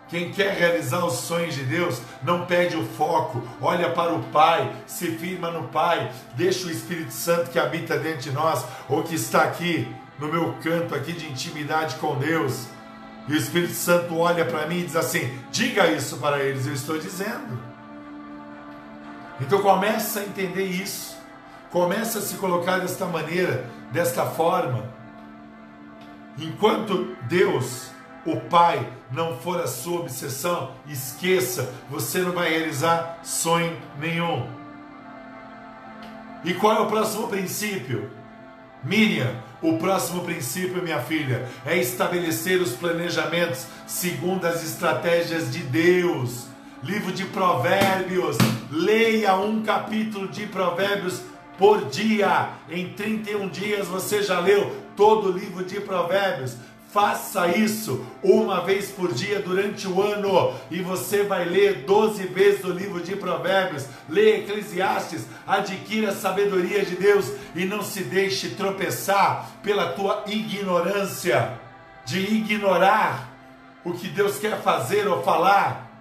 [0.08, 4.71] Quem quer realizar os sonhos de Deus, não perde o foco, olha para o Pai,
[4.86, 9.15] se firma no Pai, deixa o Espírito Santo que habita dentro de nós, ou que
[9.15, 12.67] está aqui no meu canto aqui de intimidade com Deus.
[13.28, 16.74] E o Espírito Santo olha para mim e diz assim: diga isso para eles, eu
[16.74, 17.60] estou dizendo.
[19.42, 21.16] Então começa a entender isso.
[21.72, 24.86] Começa a se colocar desta maneira, desta forma.
[26.38, 27.90] Enquanto Deus,
[28.26, 34.48] o Pai, não for a sua obsessão, esqueça, você não vai realizar sonho nenhum.
[36.44, 38.10] E qual é o próximo princípio?
[38.86, 46.45] Miriam, o próximo princípio, minha filha, é estabelecer os planejamentos segundo as estratégias de Deus.
[46.84, 48.38] Livro de Provérbios,
[48.69, 51.21] leia um capítulo de Provérbios
[51.58, 52.50] por dia.
[52.69, 56.56] Em 31 dias você já leu todo o livro de Provérbios.
[56.95, 62.63] Faça isso uma vez por dia durante o ano e você vai ler 12 vezes
[62.63, 63.86] o livro de Provérbios.
[64.08, 71.60] Leia Eclesiastes, adquira a sabedoria de Deus e não se deixe tropeçar pela tua ignorância
[72.05, 73.29] de ignorar
[73.84, 75.91] o que Deus quer fazer ou falar.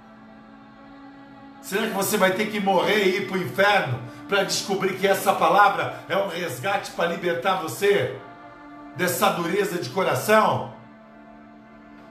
[1.61, 5.09] Será que você vai ter que morrer e ir para o inferno para descobrir que
[5.09, 8.16] essa palavra é um resgate para libertar você
[8.96, 10.74] dessa dureza de coração?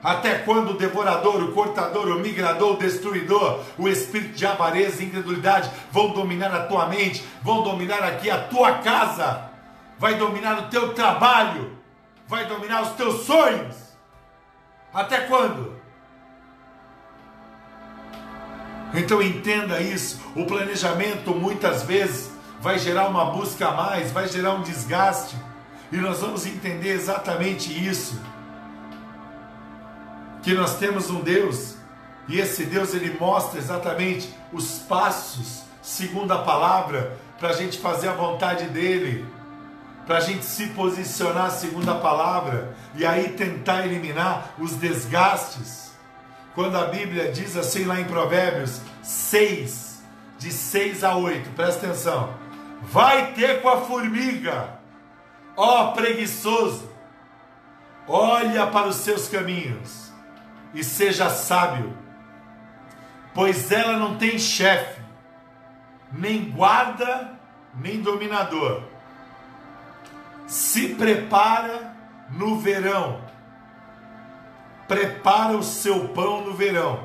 [0.04, 5.06] Até quando o devorador, o cortador, o migrador, o destruidor, o espírito de avareza e
[5.06, 9.50] incredulidade vão dominar a tua mente, vão dominar aqui a tua casa,
[9.98, 11.78] vai dominar o teu trabalho,
[12.28, 13.74] vai dominar os teus sonhos?
[14.92, 15.74] Até quando?
[18.92, 20.20] Então entenda isso.
[20.36, 25.34] O planejamento muitas vezes vai gerar uma busca a mais, vai gerar um desgaste.
[25.90, 28.20] E nós vamos entender exatamente isso.
[30.44, 31.74] Que nós temos um Deus
[32.28, 38.08] e esse Deus ele mostra exatamente os passos segundo a palavra para a gente fazer
[38.08, 39.26] a vontade dele,
[40.06, 45.92] para a gente se posicionar segundo a palavra e aí tentar eliminar os desgastes
[46.54, 50.02] quando a Bíblia diz assim lá em Provérbios 6,
[50.38, 52.34] de 6 a 8, presta atenção.
[52.82, 54.78] Vai ter com a formiga,
[55.56, 56.88] ó preguiçoso,
[58.06, 60.03] olha para os seus caminhos
[60.74, 61.96] e seja sábio,
[63.32, 65.00] pois ela não tem chefe,
[66.12, 67.32] nem guarda,
[67.74, 68.82] nem dominador.
[70.46, 71.94] Se prepara
[72.30, 73.24] no verão
[74.88, 77.00] prepara o seu pão no verão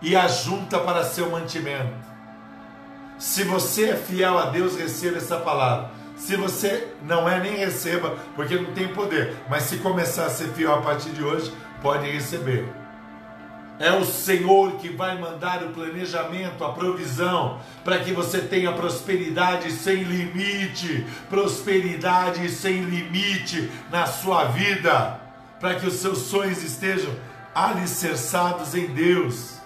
[0.00, 2.14] e ajunta para seu mantimento.
[3.18, 5.90] Se você é fiel a Deus, receba essa palavra.
[6.16, 9.34] Se você não é, nem receba, porque não tem poder.
[9.48, 11.52] Mas se começar a ser fiel a partir de hoje,
[11.84, 12.66] pode receber.
[13.78, 19.70] É o Senhor que vai mandar o planejamento, a provisão, para que você tenha prosperidade
[19.70, 25.20] sem limite prosperidade sem limite na sua vida
[25.60, 27.14] para que os seus sonhos estejam
[27.54, 29.58] alicerçados em Deus.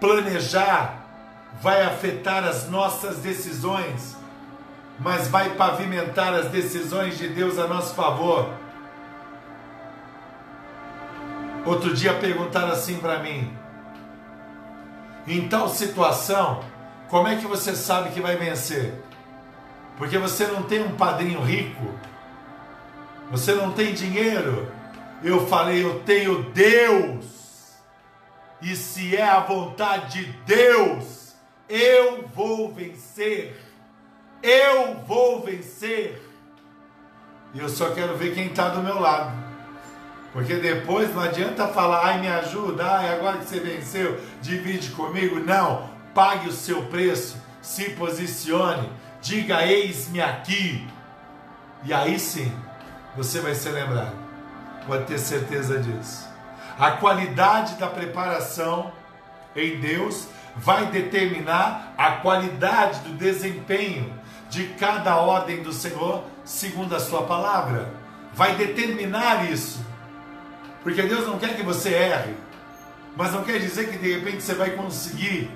[0.00, 1.04] Planejar
[1.62, 4.16] vai afetar as nossas decisões,
[4.98, 8.63] mas vai pavimentar as decisões de Deus a nosso favor.
[11.64, 13.56] Outro dia perguntaram assim para mim:
[15.26, 16.62] em tal situação,
[17.08, 18.94] como é que você sabe que vai vencer?
[19.96, 21.94] Porque você não tem um padrinho rico,
[23.30, 24.70] você não tem dinheiro,
[25.22, 27.32] eu falei, eu tenho Deus.
[28.60, 31.34] E se é a vontade de Deus,
[31.68, 33.60] eu vou vencer.
[34.42, 36.22] Eu vou vencer.
[37.54, 39.43] E eu só quero ver quem está do meu lado.
[40.34, 45.38] Porque depois não adianta falar, ai me ajuda, ai agora que você venceu, divide comigo.
[45.38, 48.90] Não, pague o seu preço, se posicione,
[49.22, 50.88] diga eis-me aqui.
[51.84, 52.52] E aí sim,
[53.16, 54.12] você vai ser lembrado.
[54.88, 56.28] Pode ter certeza disso.
[56.80, 58.90] A qualidade da preparação
[59.54, 60.26] em Deus
[60.56, 64.12] vai determinar a qualidade do desempenho
[64.50, 67.88] de cada ordem do Senhor, segundo a sua palavra.
[68.32, 69.83] Vai determinar isso.
[70.84, 72.36] Porque Deus não quer que você erre,
[73.16, 75.50] mas não quer dizer que de repente você vai conseguir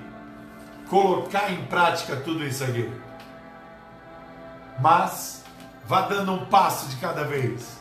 [0.89, 2.91] colocar em prática tudo isso aqui.
[4.81, 5.45] Mas
[5.85, 7.79] vá dando um passo de cada vez.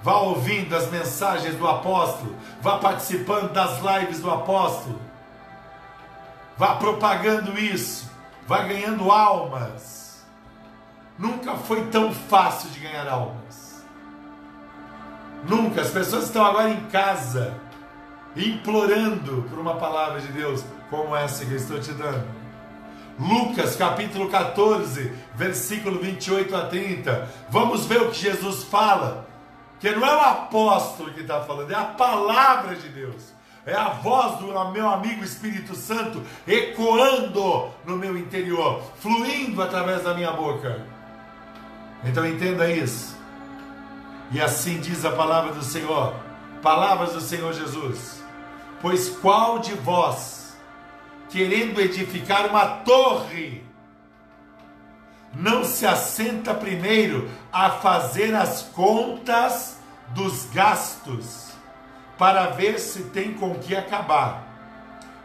[0.00, 5.00] Vá ouvindo as mensagens do apóstolo, vá participando das lives do apóstolo.
[6.56, 8.08] Vá propagando isso,
[8.46, 10.24] vá ganhando almas.
[11.18, 13.67] Nunca foi tão fácil de ganhar almas.
[15.46, 15.82] Nunca.
[15.82, 17.54] As pessoas estão agora em casa,
[18.36, 22.26] implorando por uma palavra de Deus como essa que eu estou te dando.
[23.18, 27.28] Lucas capítulo 14, versículo 28 a 30.
[27.50, 29.26] Vamos ver o que Jesus fala.
[29.80, 33.32] Que não é o apóstolo que está falando, é a palavra de Deus.
[33.66, 40.14] É a voz do meu amigo Espírito Santo ecoando no meu interior, fluindo através da
[40.14, 40.86] minha boca.
[42.04, 43.17] Então entenda isso.
[44.30, 46.14] E assim diz a palavra do Senhor,
[46.62, 48.22] palavras do Senhor Jesus.
[48.80, 50.56] Pois qual de vós,
[51.30, 53.64] querendo edificar uma torre,
[55.34, 61.52] não se assenta primeiro a fazer as contas dos gastos,
[62.18, 64.46] para ver se tem com que acabar,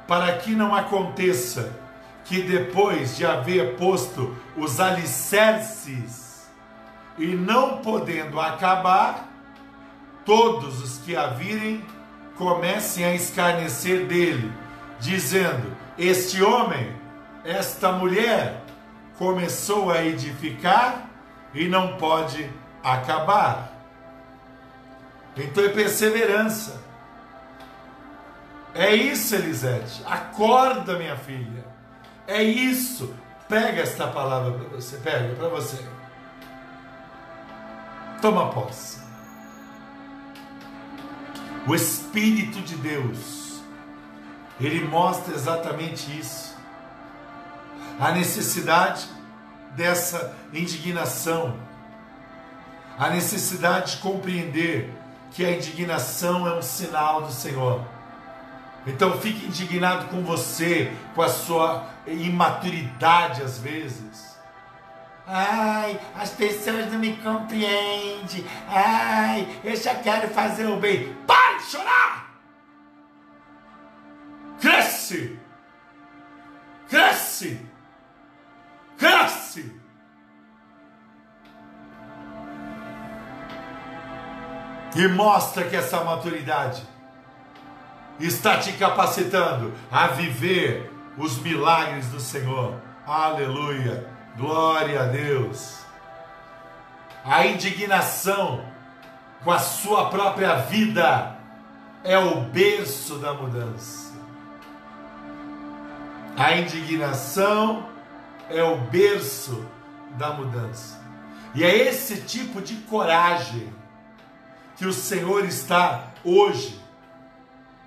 [0.08, 1.74] para que não aconteça
[2.24, 6.23] que depois de haver posto os alicerces
[7.18, 9.30] e não podendo acabar,
[10.26, 11.84] todos os que a virem
[12.36, 14.52] comecem a escarnecer dele,
[15.00, 16.92] dizendo: Este homem,
[17.44, 18.64] esta mulher,
[19.18, 21.10] começou a edificar
[21.54, 22.50] e não pode
[22.84, 23.72] acabar.
[25.38, 26.82] Então é perseverança.
[28.74, 30.04] É isso, Elisete.
[30.06, 31.64] Acorda, minha filha.
[32.28, 33.14] É isso.
[33.48, 34.98] Pega esta palavra para você.
[34.98, 35.78] Pega para você.
[38.24, 39.00] Toma posse.
[41.68, 43.62] O Espírito de Deus,
[44.62, 46.56] ele mostra exatamente isso.
[48.00, 49.10] A necessidade
[49.76, 51.60] dessa indignação,
[52.98, 54.90] a necessidade de compreender
[55.32, 57.86] que a indignação é um sinal do Senhor.
[58.88, 64.33] Então fique indignado com você, com a sua imaturidade às vezes.
[65.26, 68.46] Ai, as pessoas não me compreendem.
[68.68, 71.14] Ai, eu já quero fazer o bem.
[71.26, 72.34] Pare de chorar!
[74.60, 75.40] Cresce!
[76.90, 77.62] Cresce!
[78.98, 79.82] Cresce!
[84.96, 86.84] E mostra que essa maturidade
[88.20, 92.80] está te capacitando a viver os milagres do Senhor.
[93.06, 94.13] Aleluia!
[94.36, 95.84] Glória a Deus!
[97.24, 98.66] A indignação
[99.44, 101.38] com a sua própria vida
[102.04, 104.12] é o berço da mudança.
[106.36, 107.88] A indignação
[108.50, 109.66] é o berço
[110.18, 111.00] da mudança.
[111.54, 113.72] E é esse tipo de coragem
[114.76, 116.82] que o Senhor está hoje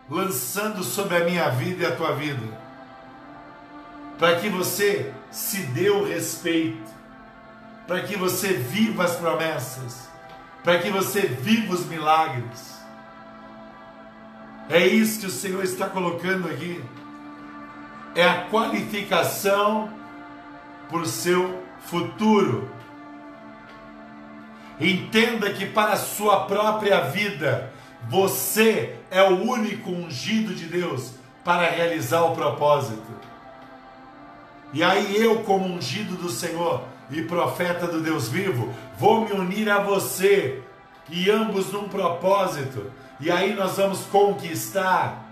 [0.09, 2.57] lançando sobre a minha vida e a tua vida,
[4.19, 6.91] para que você se dê o respeito,
[7.87, 10.09] para que você viva as promessas,
[10.65, 12.75] para que você viva os milagres.
[14.71, 16.83] É isso que o Senhor está colocando aqui.
[18.15, 19.93] É a qualificação
[20.89, 22.71] por seu futuro.
[24.81, 27.71] Entenda que para a sua própria vida,
[28.09, 31.13] você é o único ungido de Deus
[31.45, 33.16] para realizar o propósito.
[34.77, 39.71] E aí eu, como ungido do Senhor e profeta do Deus vivo, vou me unir
[39.71, 40.63] a você
[41.09, 42.93] e ambos num propósito.
[43.19, 45.25] E aí nós vamos conquistar.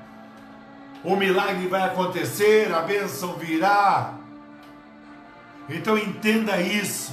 [1.05, 4.15] O milagre vai acontecer, a bênção virá.
[5.69, 7.13] Então entenda isso.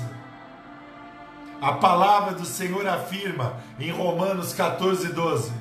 [1.61, 5.51] A palavra do Senhor afirma em Romanos 14, 12: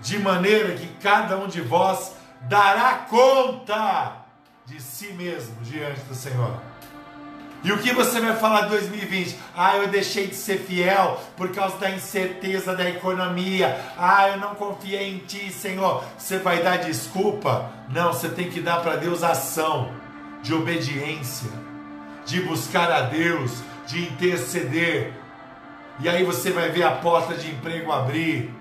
[0.00, 2.16] de maneira que cada um de vós
[2.48, 4.19] dará conta
[4.70, 6.54] de si mesmo diante do Senhor.
[7.64, 9.36] E o que você vai falar de 2020?
[9.54, 13.78] Ah, eu deixei de ser fiel por causa da incerteza da economia.
[13.98, 16.04] Ah, eu não confiei em ti, Senhor.
[16.16, 17.70] Você vai dar desculpa?
[17.90, 19.92] Não, você tem que dar para Deus ação
[20.40, 21.50] de obediência,
[22.24, 25.12] de buscar a Deus, de interceder.
[25.98, 28.54] E aí você vai ver a porta de emprego abrir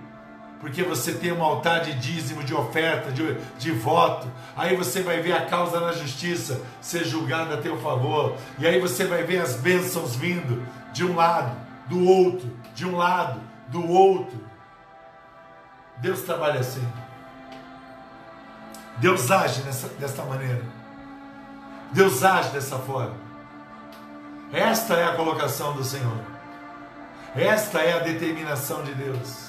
[0.60, 4.28] porque você tem um altar de dízimo, de oferta, de, de voto.
[4.58, 8.36] Aí você vai ver a causa na justiça ser julgada a teu favor.
[8.58, 11.56] E aí você vai ver as bênçãos vindo de um lado,
[11.88, 14.38] do outro, de um lado, do outro.
[15.98, 16.86] Deus trabalha assim.
[18.98, 20.64] Deus age nessa, dessa maneira.
[21.94, 23.16] Deus age dessa forma.
[24.52, 26.20] Esta é a colocação do Senhor.
[27.34, 29.49] Esta é a determinação de Deus.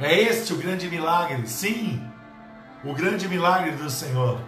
[0.00, 2.00] É este o grande milagre, sim,
[2.84, 4.38] o grande milagre do Senhor.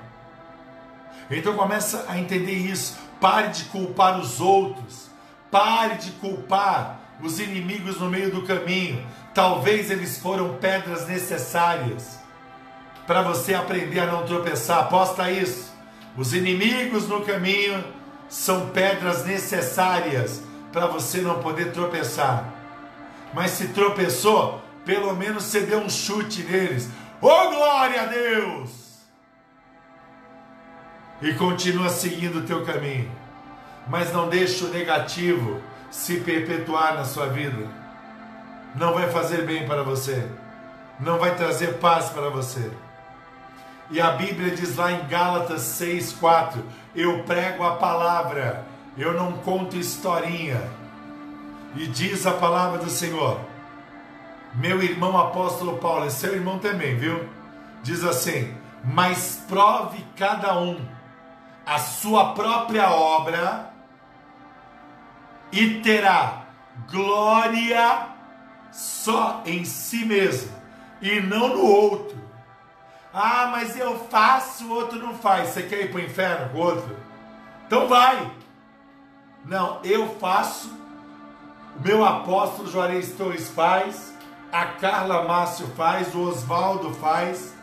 [1.31, 2.97] Então começa a entender isso.
[3.21, 5.11] Pare de culpar os outros.
[5.51, 9.05] Pare de culpar os inimigos no meio do caminho.
[9.35, 12.19] Talvez eles foram pedras necessárias
[13.07, 14.81] para você aprender a não tropeçar.
[14.81, 15.73] Aposta isso.
[16.17, 17.85] Os inimigos no caminho
[18.29, 20.43] são pedras necessárias
[20.73, 22.53] para você não poder tropeçar.
[23.35, 26.89] Mas se tropeçou, pelo menos você deu um chute neles.
[27.21, 29.01] Oh glória a Deus!
[31.23, 33.11] E continua seguindo o teu caminho.
[33.89, 35.61] Mas não deixe o negativo
[35.91, 37.69] se perpetuar na sua vida.
[38.75, 40.27] Não vai fazer bem para você.
[40.99, 42.71] Não vai trazer paz para você.
[43.91, 46.63] E a Bíblia diz lá em Gálatas 6:4,
[46.95, 48.65] eu prego a palavra,
[48.97, 50.63] eu não conto historinha.
[51.75, 53.41] E diz a palavra do Senhor:
[54.55, 57.29] meu irmão apóstolo Paulo, é seu irmão também, viu?
[57.83, 60.81] Diz assim: Mas prove cada um
[61.65, 63.71] a sua própria obra
[65.53, 66.45] e terá
[66.91, 68.09] glória
[68.73, 70.53] só em si mesmo
[71.01, 72.19] e não no outro.
[73.13, 75.49] Ah, mas eu faço, o outro não faz.
[75.49, 76.97] Você quer ir para o inferno o outro?
[77.67, 78.31] Então vai.
[79.45, 80.71] Não, eu faço,
[81.77, 84.10] o meu apóstolo Juarez Torres faz,
[84.53, 87.55] a Carla Márcio faz, o Oswaldo faz,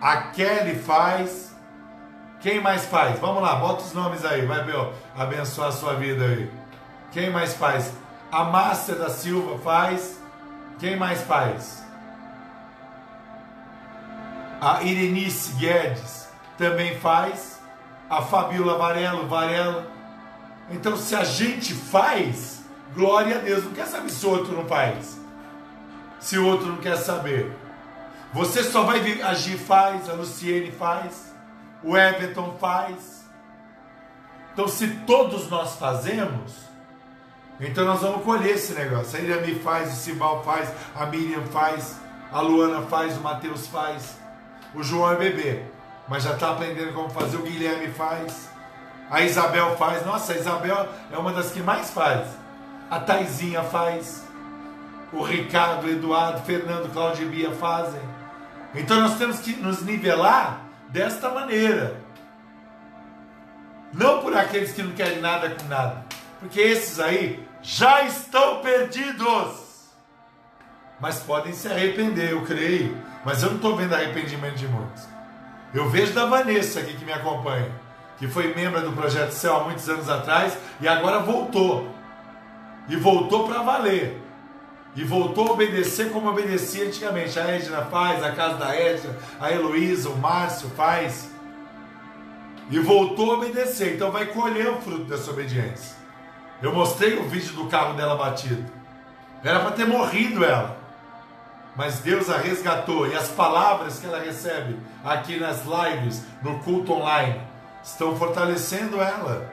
[0.00, 1.54] a Kelly faz.
[2.40, 3.18] Quem mais faz?
[3.18, 6.50] Vamos lá, bota os nomes aí, vai ver, abençoar a sua vida aí.
[7.12, 7.92] Quem mais faz?
[8.32, 10.18] A Márcia da Silva faz.
[10.78, 11.84] Quem mais faz?
[14.60, 17.60] A Irenice Guedes também faz.
[18.08, 19.86] A Fabiola Varelo, Varela.
[20.70, 23.64] Então, se a gente faz, glória a Deus.
[23.64, 25.19] Não quer saber se outro não faz
[26.20, 27.50] se o outro não quer saber.
[28.32, 31.34] Você só vai agir faz, a Luciene faz,
[31.82, 33.24] o Everton faz.
[34.52, 36.52] Então, se todos nós fazemos,
[37.58, 39.18] então nós vamos colher esse negócio.
[39.18, 41.96] A Irami faz, o Sibal faz, a Miriam faz,
[42.30, 44.16] a Luana faz, o Matheus faz,
[44.74, 45.62] o João é bebê,
[46.06, 48.48] mas já está aprendendo como fazer, o Guilherme faz,
[49.10, 50.06] a Isabel faz.
[50.06, 52.28] Nossa, a Isabel é uma das que mais faz.
[52.88, 54.29] A Taizinha faz
[55.12, 58.00] o Ricardo, o Eduardo, Fernando, Cláudio e Bia fazem.
[58.74, 62.00] Então nós temos que nos nivelar desta maneira.
[63.92, 66.04] Não por aqueles que não querem nada com nada,
[66.38, 69.70] porque esses aí já estão perdidos.
[71.00, 72.96] Mas podem se arrepender, eu creio.
[73.24, 75.08] Mas eu não estou vendo arrependimento de muitos.
[75.72, 77.70] Eu vejo da Vanessa aqui que me acompanha,
[78.18, 81.88] que foi membro do Projeto Céu há muitos anos atrás e agora voltou.
[82.88, 84.20] E voltou para valer.
[84.94, 87.38] E voltou a obedecer como obedecia antigamente.
[87.38, 91.30] A Edna faz, a casa da Edna, a Heloísa, o Márcio faz.
[92.70, 93.94] E voltou a obedecer.
[93.94, 95.96] Então vai colher o fruto dessa obediência.
[96.60, 98.64] Eu mostrei o vídeo do carro dela batido.
[99.42, 100.76] Era para ter morrido ela.
[101.76, 103.06] Mas Deus a resgatou.
[103.06, 107.40] E as palavras que ela recebe aqui nas lives, no culto online,
[107.82, 109.50] estão fortalecendo ela.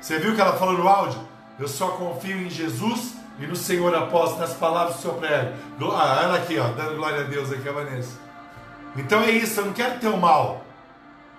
[0.00, 1.20] Você viu o que ela falou no áudio?
[1.58, 5.52] Eu só confio em Jesus e no Senhor após nas palavras do seu prego.
[5.92, 8.18] Ah, ela aqui, ó, dando glória a Deus aqui, a Vanessa.
[8.96, 10.64] Então é isso, eu não quero ter o mal,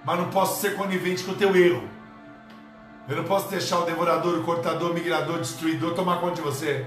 [0.04, 1.88] mas não posso ser conivente com o teu erro.
[3.08, 6.41] Eu não posso deixar o devorador, o cortador, o migrador, o destruidor tomar conta de
[6.41, 6.86] você.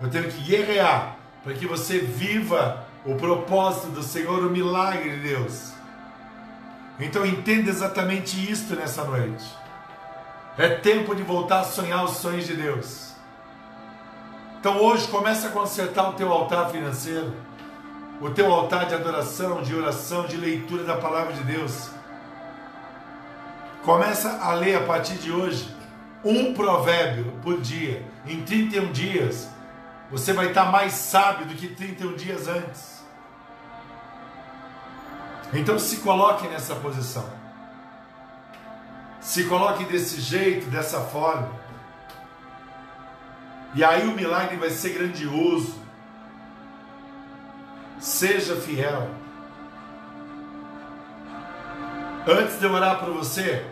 [0.00, 5.28] Eu tenho que guerrear para que você viva o propósito do Senhor, o milagre de
[5.28, 5.72] Deus.
[7.00, 9.44] Então entenda exatamente isto nessa noite.
[10.58, 13.15] É tempo de voltar a sonhar os sonhos de Deus.
[14.66, 17.32] Então hoje começa a consertar o teu altar financeiro,
[18.20, 21.88] o teu altar de adoração, de oração, de leitura da palavra de Deus.
[23.84, 25.72] Começa a ler a partir de hoje.
[26.24, 29.48] um provérbio por dia, em 31 dias,
[30.10, 33.04] você vai estar mais sábio do que 31 dias antes.
[35.52, 37.24] Então se coloque nessa posição.
[39.20, 41.65] Se coloque desse jeito, dessa forma.
[43.76, 45.74] E aí o milagre vai ser grandioso.
[48.00, 49.10] Seja fiel.
[52.26, 53.66] Antes de eu orar para você,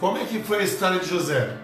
[0.00, 1.56] como é que foi a história de José?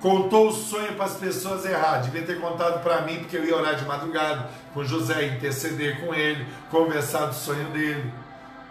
[0.00, 1.98] Contou o sonho para as pessoas errar.
[1.98, 6.14] Devia ter contado para mim, porque eu ia orar de madrugada com José, interceder com
[6.14, 8.10] ele, conversar do sonho dele.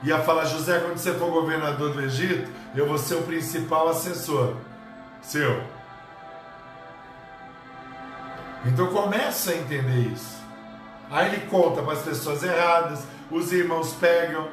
[0.02, 4.56] Ia falar, José, quando você for governador do Egito, eu vou ser o principal assessor
[5.22, 5.79] seu.
[8.66, 10.40] Então começa a entender isso.
[11.10, 14.48] Aí ele conta para as pessoas erradas, os irmãos pegam,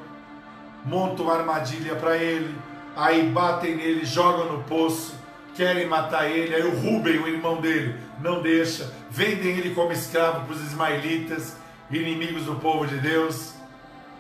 [0.85, 2.57] montam uma armadilha para ele,
[2.97, 5.15] aí batem nele, jogam no poço,
[5.55, 6.55] querem matar ele.
[6.55, 11.57] Aí o Rubem, o irmão dele, não deixa, vendem ele como escravo para os ismaelitas,
[11.91, 13.55] inimigos do povo de Deus.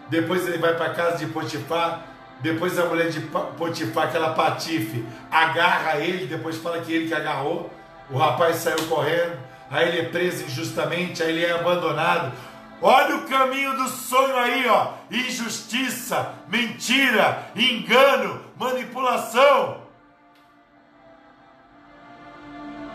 [0.08, 2.06] Depois ele vai para a casa de Potifar.
[2.40, 6.26] Depois a mulher de Potifar, aquela patife, agarra ele.
[6.26, 7.70] Depois fala que ele que agarrou.
[8.10, 9.36] O rapaz saiu correndo.
[9.70, 11.22] Aí ele é preso injustamente.
[11.22, 12.32] Aí ele é abandonado.
[12.80, 14.92] Olha o caminho do sonho aí, ó.
[15.10, 19.82] Injustiça, mentira, engano, manipulação.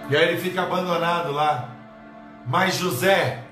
[0.10, 1.70] E aí ele fica abandonado lá.
[2.46, 3.44] Mas José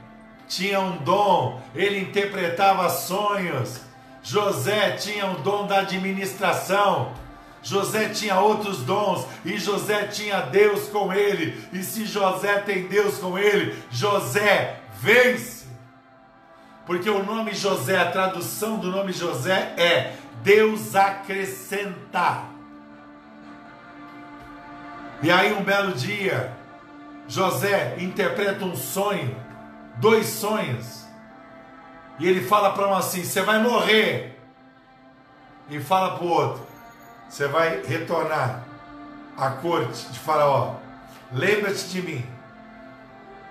[0.48, 3.82] tinha um dom, ele interpretava sonhos.
[4.22, 7.14] José tinha o dom da administração.
[7.62, 11.62] José tinha outros dons e José tinha Deus com ele.
[11.74, 15.68] E se José tem Deus com ele, José vence.
[16.86, 22.44] Porque o nome José, a tradução do nome José é Deus acrescenta.
[25.22, 26.52] E aí, um belo dia,
[27.28, 29.36] José interpreta um sonho,
[29.98, 31.06] dois sonhos,
[32.18, 34.38] e ele fala para um assim: Você vai morrer.
[35.70, 36.69] E fala para o outro:
[37.30, 38.64] Você vai retornar
[39.38, 40.76] à corte de Faraó.
[41.32, 42.26] Lembra-te de mim.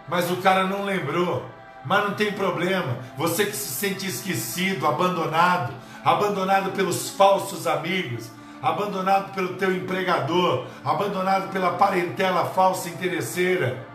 [0.08, 1.48] Mas o cara não lembrou.
[1.84, 2.98] Mas não tem problema.
[3.16, 5.72] Você que se sente esquecido, abandonado,
[6.04, 8.28] abandonado pelos falsos amigos,
[8.60, 13.86] abandonado pelo teu empregador, abandonado pela parentela falsa interesseira.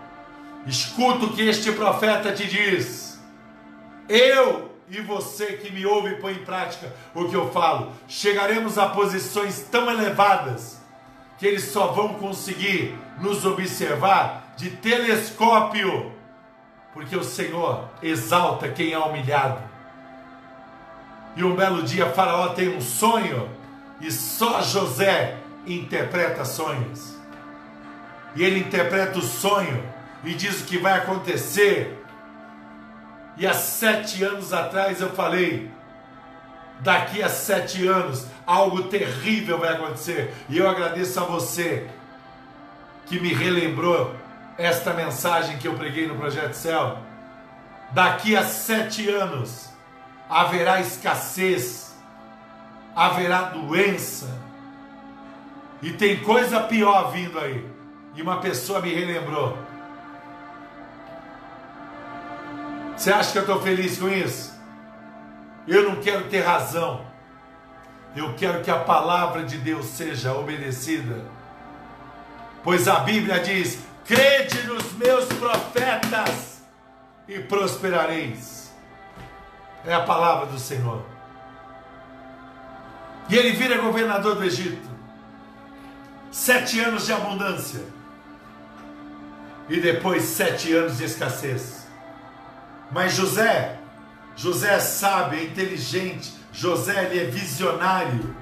[0.65, 3.19] Escuta o que este profeta te diz.
[4.07, 8.89] Eu e você que me ouve põe em prática o que eu falo, chegaremos a
[8.89, 10.81] posições tão elevadas
[11.37, 16.13] que eles só vão conseguir nos observar de telescópio
[16.93, 19.61] porque o Senhor exalta quem é humilhado.
[21.35, 23.49] E um belo dia Faraó tem um sonho
[23.99, 27.17] e só José interpreta sonhos.
[28.35, 29.83] E ele interpreta o sonho
[30.23, 32.02] e diz o que vai acontecer.
[33.37, 35.71] E há sete anos atrás eu falei:
[36.79, 40.33] daqui a sete anos algo terrível vai acontecer.
[40.49, 41.87] E eu agradeço a você
[43.05, 44.15] que me relembrou
[44.57, 46.97] esta mensagem que eu preguei no Projeto Céu.
[47.91, 49.69] Daqui a sete anos
[50.29, 51.95] haverá escassez,
[52.95, 54.27] haverá doença,
[55.81, 57.67] e tem coisa pior vindo aí.
[58.15, 59.57] E uma pessoa me relembrou.
[63.03, 64.53] Você acha que eu estou feliz com isso?
[65.67, 67.05] Eu não quero ter razão.
[68.15, 71.25] Eu quero que a palavra de Deus seja obedecida.
[72.63, 76.61] Pois a Bíblia diz: Crede nos meus profetas
[77.27, 78.71] e prosperareis.
[79.85, 81.05] É a palavra do Senhor.
[83.27, 84.89] E ele vira governador do Egito.
[86.31, 87.81] Sete anos de abundância.
[89.67, 91.82] E depois sete anos de escassez.
[92.93, 93.79] Mas José,
[94.35, 96.33] José é sábio, é inteligente.
[96.51, 98.35] José ele é visionário.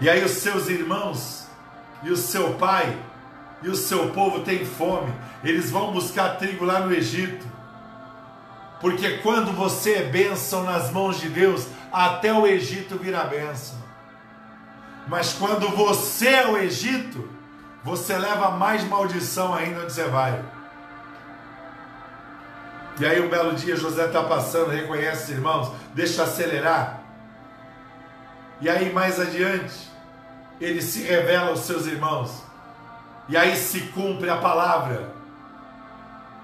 [0.00, 1.48] E aí os seus irmãos
[2.04, 2.96] e o seu pai
[3.60, 7.44] e o seu povo têm fome, eles vão buscar trigo lá no Egito.
[8.80, 13.76] Porque quando você é bênção nas mãos de Deus, até o Egito vira bênção.
[15.08, 17.28] Mas quando você é o Egito,
[17.82, 20.40] você leva mais maldição ainda onde você vai.
[23.00, 27.00] E aí um belo dia José está passando, reconhece os irmãos, deixa acelerar.
[28.60, 29.88] E aí mais adiante,
[30.60, 32.42] ele se revela aos seus irmãos.
[33.28, 35.12] E aí se cumpre a palavra,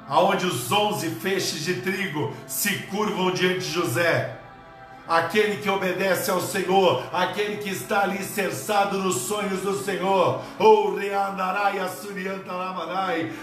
[0.09, 4.34] aonde os onze feixes de trigo se curvam diante de José.
[5.09, 10.41] Aquele que obedece ao Senhor, aquele que está ali cerçado nos sonhos do Senhor.
[10.59, 10.95] Oh,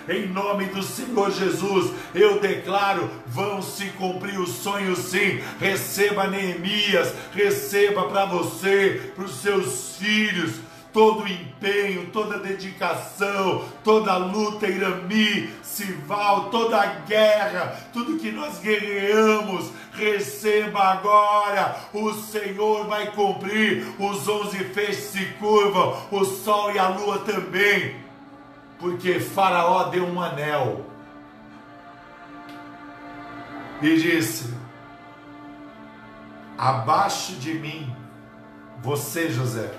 [0.09, 5.41] em nome do Senhor Jesus, eu declaro: vão se cumprir os sonhos sim.
[5.59, 13.63] Receba Neemias, receba para você, para os seus filhos todo o empenho, toda a dedicação,
[13.83, 21.75] toda a luta, Irami, Sival, toda a guerra, tudo que nós guerreamos, receba agora.
[21.93, 23.85] O Senhor vai cumprir.
[23.99, 27.95] Os onze feixes se curvam, o sol e a lua também,
[28.79, 30.85] porque Faraó deu um anel
[33.81, 34.53] e disse:
[36.57, 37.95] Abaixo de mim,
[38.81, 39.71] você, José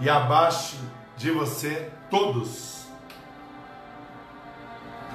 [0.00, 0.76] e abaixo
[1.16, 2.86] de você todos.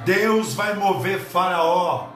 [0.06, 2.09] Deus vai mover Faraó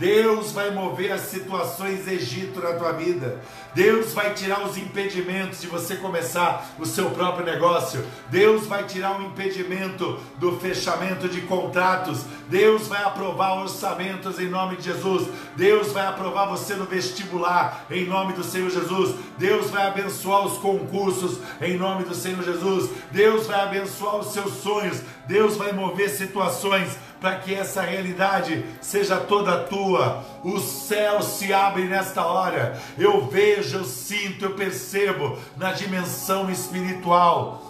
[0.00, 3.38] Deus vai mover as situações Egito na tua vida.
[3.74, 8.02] Deus vai tirar os impedimentos de você começar o seu próprio negócio.
[8.30, 12.24] Deus vai tirar o impedimento do fechamento de contratos.
[12.48, 15.28] Deus vai aprovar orçamentos em nome de Jesus.
[15.54, 19.14] Deus vai aprovar você no vestibular em nome do Senhor Jesus.
[19.36, 22.90] Deus vai abençoar os concursos em nome do Senhor Jesus.
[23.10, 25.02] Deus vai abençoar os seus sonhos.
[25.26, 30.24] Deus vai mover situações para que essa realidade seja toda tua.
[30.42, 32.80] O céu se abre nesta hora.
[32.98, 37.69] Eu vejo, eu sinto, eu percebo na dimensão espiritual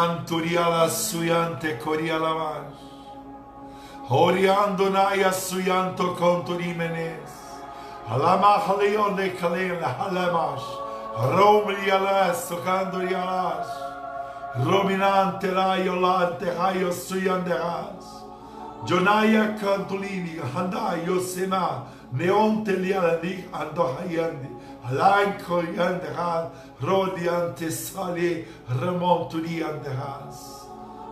[0.00, 2.72] manturiala suyante corialamas.
[4.08, 7.30] Oriando naya suyanto conturimenes.
[8.08, 10.68] Alamahalion de calen halamash.
[11.36, 13.68] Romrialas tocandorialas.
[14.64, 18.04] Rominante la yolante hayo suyanderas.
[18.86, 21.66] Jonaya cantulini, handa yosema.
[22.12, 24.48] Neonte lialani ando hayandi.
[24.90, 26.50] Lanko yanderas,
[26.80, 30.66] rodiante sale, remonturianderas.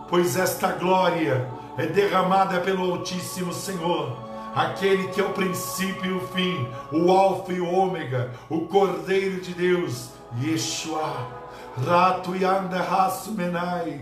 [0.09, 1.47] Pois esta glória
[1.77, 4.17] é derramada pelo Altíssimo Senhor,
[4.55, 9.39] aquele que é o princípio e o fim, o Alfa e o Ômega, o Cordeiro
[9.39, 10.09] de Deus,
[10.41, 11.27] Yeshua,
[11.85, 14.01] Rato Yanderras Menai.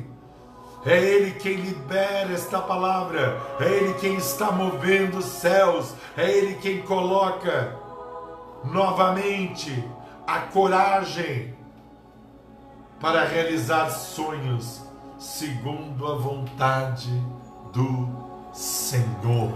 [0.86, 6.56] É Ele quem libera esta palavra, é Ele quem está movendo os céus, é Ele
[6.56, 7.76] quem coloca
[8.64, 9.88] novamente
[10.26, 11.56] a coragem
[13.00, 14.82] para realizar sonhos
[15.20, 17.12] segundo a vontade
[17.72, 18.10] do
[18.52, 19.54] Senhor.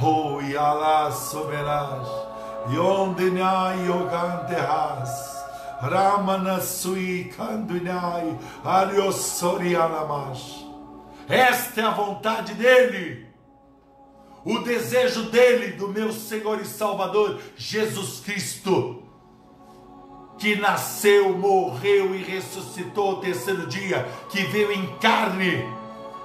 [0.00, 2.08] Oh, Yala Soberaj,
[2.70, 5.44] Yondenai Yoganterras,
[5.82, 10.66] Ramanasui Kandunai, Ariosori Alamash.
[11.28, 13.27] Esta é a vontade dele
[14.44, 19.02] o desejo dele, do meu Senhor e Salvador Jesus Cristo,
[20.38, 25.64] que nasceu, morreu e ressuscitou ao terceiro dia, que veio em carne.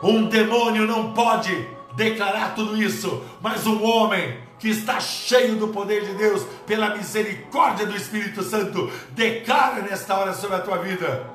[0.01, 6.05] Um demônio não pode declarar tudo isso, mas um homem que está cheio do poder
[6.05, 11.29] de Deus, pela misericórdia do Espírito Santo, declara nesta hora sobre a tua vida.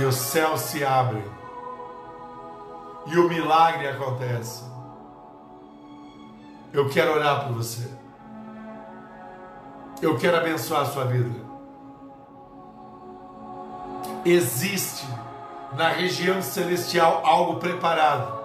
[0.00, 1.37] E o céu se abre
[3.10, 4.62] e o milagre acontece.
[6.72, 7.88] Eu quero orar por você.
[10.00, 11.48] Eu quero abençoar a sua vida.
[14.24, 15.06] Existe
[15.72, 18.38] na região celestial algo preparado.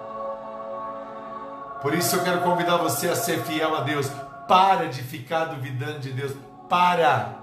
[1.82, 4.10] Por isso eu quero convidar você a ser fiel a Deus.
[4.48, 6.34] Para de ficar duvidando de Deus.
[6.70, 7.36] Para.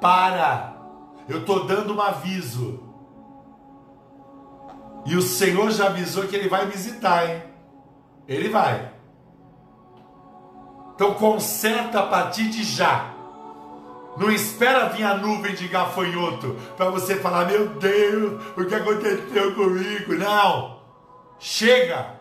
[0.00, 0.74] Para.
[1.28, 2.87] Eu estou dando um aviso.
[5.08, 7.42] E o Senhor já avisou que ele vai visitar, hein?
[8.28, 8.92] Ele vai.
[10.94, 13.14] Então conserta a partir de já.
[14.18, 19.54] Não espera vir a nuvem de gafanhoto para você falar, meu Deus, o que aconteceu
[19.54, 20.12] comigo?
[20.12, 20.78] Não.
[21.38, 22.14] Chega.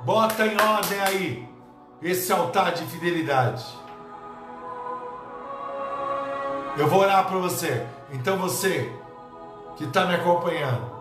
[0.00, 1.48] Bota em ordem aí
[2.02, 3.64] esse altar de fidelidade.
[6.76, 7.86] Eu vou orar para você.
[8.10, 8.92] Então você
[9.76, 10.97] que está me acompanhando,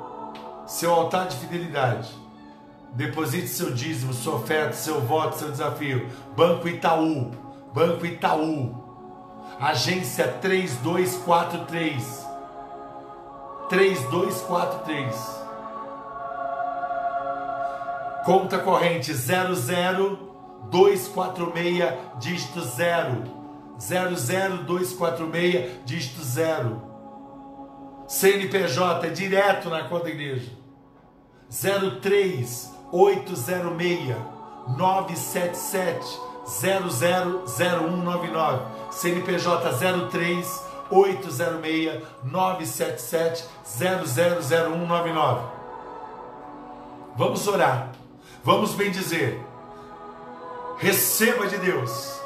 [0.68, 2.10] seu altar de fidelidade.
[2.94, 6.08] Deposite seu dízimo, sua oferta, seu voto, seu desafio.
[6.36, 7.32] Banco Itaú,
[7.74, 8.76] Banco Itaú,
[9.60, 12.28] agência 3243.
[13.70, 15.38] 3243.
[18.26, 23.24] Conta corrente 00246, dígito 0.
[23.80, 26.82] 00246, dígito 0.
[28.08, 30.57] CNPJ, é direto na conta da igreja.
[31.50, 34.16] 03 806
[34.78, 39.72] 977 000199 CNPJ
[40.10, 45.58] 03 806 977 000199
[47.18, 47.90] Vamos orar.
[48.44, 49.44] Vamos bem dizer.
[50.78, 52.22] Receba de Deus.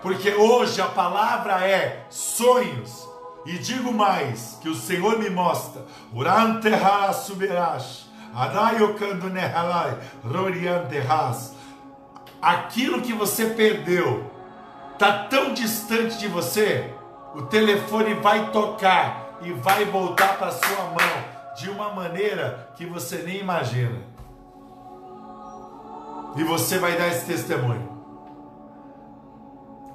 [0.00, 3.06] Porque hoje a palavra é sonhos.
[3.44, 5.82] E digo mais que o Senhor me mostra.
[6.14, 8.03] Uranterra subirás
[8.34, 9.96] Adayokando nehalai.
[10.24, 11.54] Rorianterras.
[12.42, 14.30] Aquilo que você perdeu
[14.92, 16.92] está tão distante de você,
[17.34, 23.18] o telefone vai tocar e vai voltar para sua mão de uma maneira que você
[23.18, 23.98] nem imagina.
[26.36, 27.94] E você vai dar esse testemunho.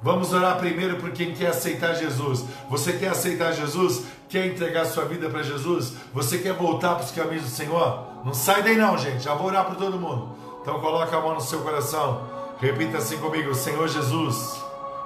[0.02, 2.44] Vamos orar primeiro por quem quer aceitar Jesus.
[2.70, 4.06] Você quer aceitar Jesus?
[4.28, 5.92] Quer entregar sua vida para Jesus?
[6.14, 8.09] Você quer voltar para os caminhos do Senhor?
[8.24, 9.22] Não sai daí não, gente.
[9.22, 10.36] Já vou orar para todo mundo.
[10.60, 12.22] Então coloca a mão no seu coração.
[12.58, 14.62] Repita assim comigo: Senhor Jesus,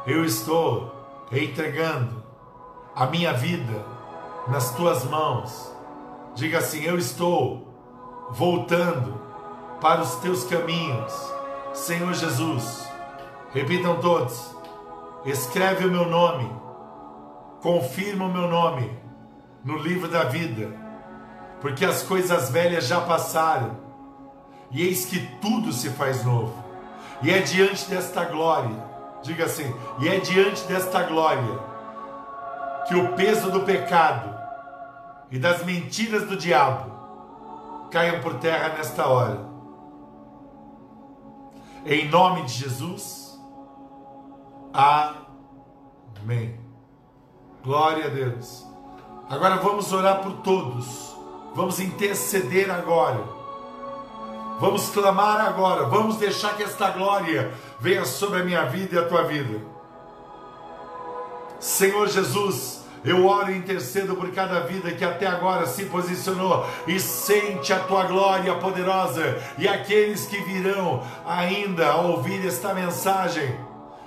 [0.07, 0.93] eu estou
[1.31, 2.23] entregando
[2.95, 3.85] a minha vida
[4.49, 5.73] nas tuas mãos.
[6.35, 7.75] Diga assim: Eu estou
[8.31, 9.21] voltando
[9.81, 11.13] para os teus caminhos,
[11.73, 12.89] Senhor Jesus.
[13.53, 14.55] Repitam todos:
[15.25, 16.51] Escreve o meu nome,
[17.63, 18.91] confirma o meu nome
[19.65, 20.84] no livro da vida,
[21.65, 23.79] porque as coisas velhas já passaram
[24.71, 26.63] e eis que tudo se faz novo.
[27.23, 28.77] E é diante desta glória,
[29.23, 31.59] diga assim, e é diante desta glória
[32.87, 34.39] que o peso do pecado
[35.31, 36.93] e das mentiras do diabo
[37.91, 39.41] caiam por terra nesta hora.
[41.87, 43.41] Em nome de Jesus.
[44.71, 46.61] Amém.
[47.63, 48.67] Glória a Deus.
[49.31, 51.14] Agora vamos orar por todos.
[51.55, 53.21] Vamos interceder agora.
[54.61, 55.85] Vamos clamar agora.
[55.85, 59.61] Vamos deixar que esta glória venha sobre a minha vida e a tua vida.
[61.61, 66.99] Senhor Jesus, eu oro e intercedo por cada vida que até agora se posicionou e
[66.99, 73.55] sente a tua glória poderosa, e aqueles que virão ainda a ouvir esta mensagem,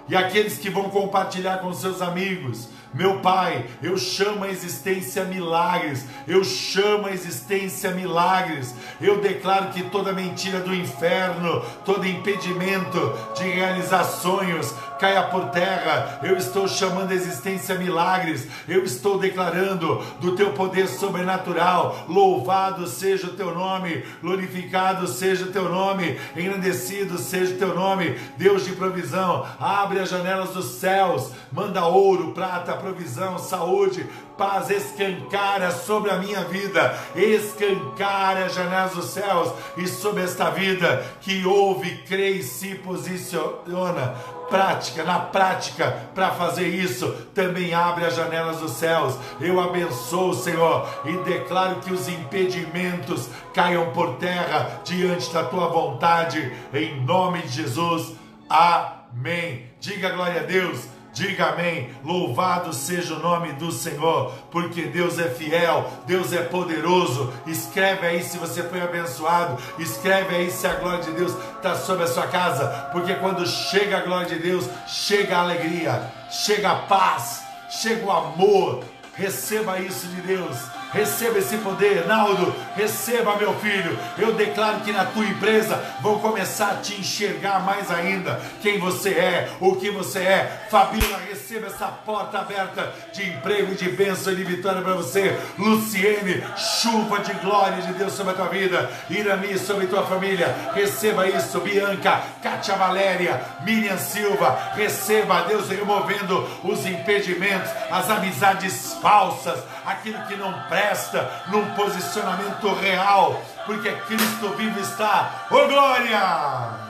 [0.07, 6.05] e aqueles que vão compartilhar com seus amigos, meu Pai, eu chamo a existência milagres,
[6.27, 13.43] eu chamo a existência milagres, eu declaro que toda mentira do inferno, todo impedimento de
[13.43, 16.19] realizar sonhos, caia por terra.
[16.23, 18.47] Eu estou chamando a existência milagres.
[18.67, 22.05] Eu estou declarando do teu poder sobrenatural.
[22.07, 28.17] Louvado seja o teu nome, glorificado seja o teu nome, engrandecido seja o teu nome.
[28.37, 34.05] Deus de provisão, abre as janelas dos céus, manda ouro, prata, provisão, saúde,
[34.37, 41.03] paz escancara sobre a minha vida, escancara as janelas dos céus e sobre esta vida
[41.21, 48.15] que ouve, crê e se posiciona prática, na prática, para fazer isso, também abre as
[48.15, 49.15] janelas dos céus.
[49.39, 56.53] Eu abençoo, Senhor, e declaro que os impedimentos caiam por terra diante da tua vontade,
[56.73, 58.13] em nome de Jesus.
[58.49, 59.67] Amém.
[59.79, 60.96] Diga glória a Deus.
[61.17, 61.89] Diga amém.
[62.03, 67.33] Louvado seja o nome do Senhor, porque Deus é fiel, Deus é poderoso.
[67.47, 72.03] Escreve aí se você foi abençoado, escreve aí se a glória de Deus está sobre
[72.03, 76.75] a sua casa, porque quando chega a glória de Deus, chega a alegria, chega a
[76.75, 78.83] paz, chega o amor.
[79.15, 82.53] Receba isso de Deus Receba esse poder, Naldo.
[82.75, 83.97] Receba, meu filho.
[84.17, 89.09] Eu declaro que na tua empresa vão começar a te enxergar mais ainda quem você
[89.09, 90.67] é, o que você é.
[90.69, 95.37] Fabíola, receba essa porta aberta de emprego, de bênção e de vitória para você.
[95.57, 98.91] Luciene, chuva de glória de Deus sobre a tua vida.
[99.09, 100.53] Irami, sobre tua família.
[100.73, 101.59] Receba isso.
[101.61, 104.73] Bianca, Kátia Valéria, Miriam Silva.
[104.75, 112.73] Receba, Deus removendo os impedimentos, as amizades falsas, aquilo que não presta presta num posicionamento
[112.75, 115.47] real, porque Cristo vivo está.
[115.51, 116.86] Ô oh, glória!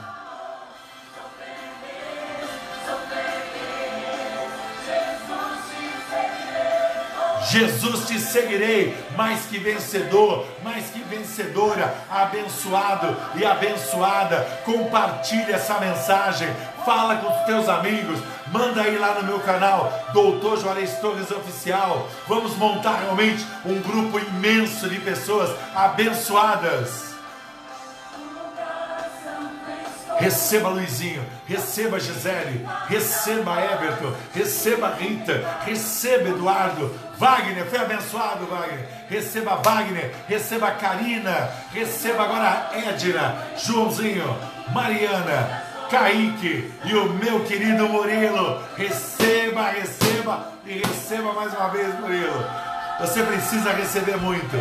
[7.50, 14.40] Jesus te seguirei, mais que vencedor, mais que vencedora, abençoado e abençoada.
[14.64, 16.48] Compartilhe essa mensagem,
[16.84, 18.20] fala com os teus amigos,
[18.52, 22.08] manda aí lá no meu canal, Doutor Juarez Torres Oficial.
[22.26, 27.07] Vamos montar realmente um grupo imenso de pessoas abençoadas.
[30.18, 39.54] Receba Luizinho, receba Gisele, receba Everton, receba Rita, receba Eduardo, Wagner, foi abençoado Wagner, receba
[39.56, 44.36] Wagner, receba Karina, receba agora Edna, Joãozinho,
[44.72, 52.44] Mariana, Kaique e o meu querido Murilo, receba, receba e receba mais uma vez Murilo,
[53.00, 54.56] você precisa receber muito.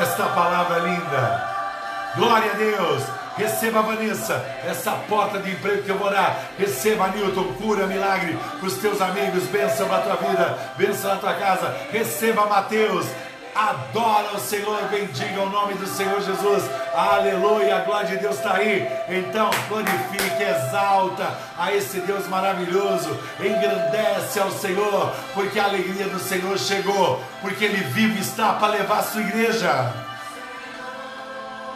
[0.00, 3.02] Esta palavra linda, glória a Deus,
[3.36, 6.52] Receba, Vanessa, essa porta de emprego que eu vou dar.
[6.58, 9.44] Receba, Newton, cura, milagre para os teus amigos.
[9.44, 11.76] Bênção na tua vida, bênção na tua casa.
[11.90, 13.06] Receba, Mateus.
[13.54, 16.64] Adora o Senhor, bendiga o nome do Senhor Jesus.
[16.92, 18.84] Aleluia, a glória de Deus está aí.
[19.08, 23.16] Então, glorifique, exalta a esse Deus maravilhoso.
[23.38, 27.22] Engrandece ao Senhor, porque a alegria do Senhor chegou.
[27.40, 29.92] Porque Ele vive está para levar a sua igreja.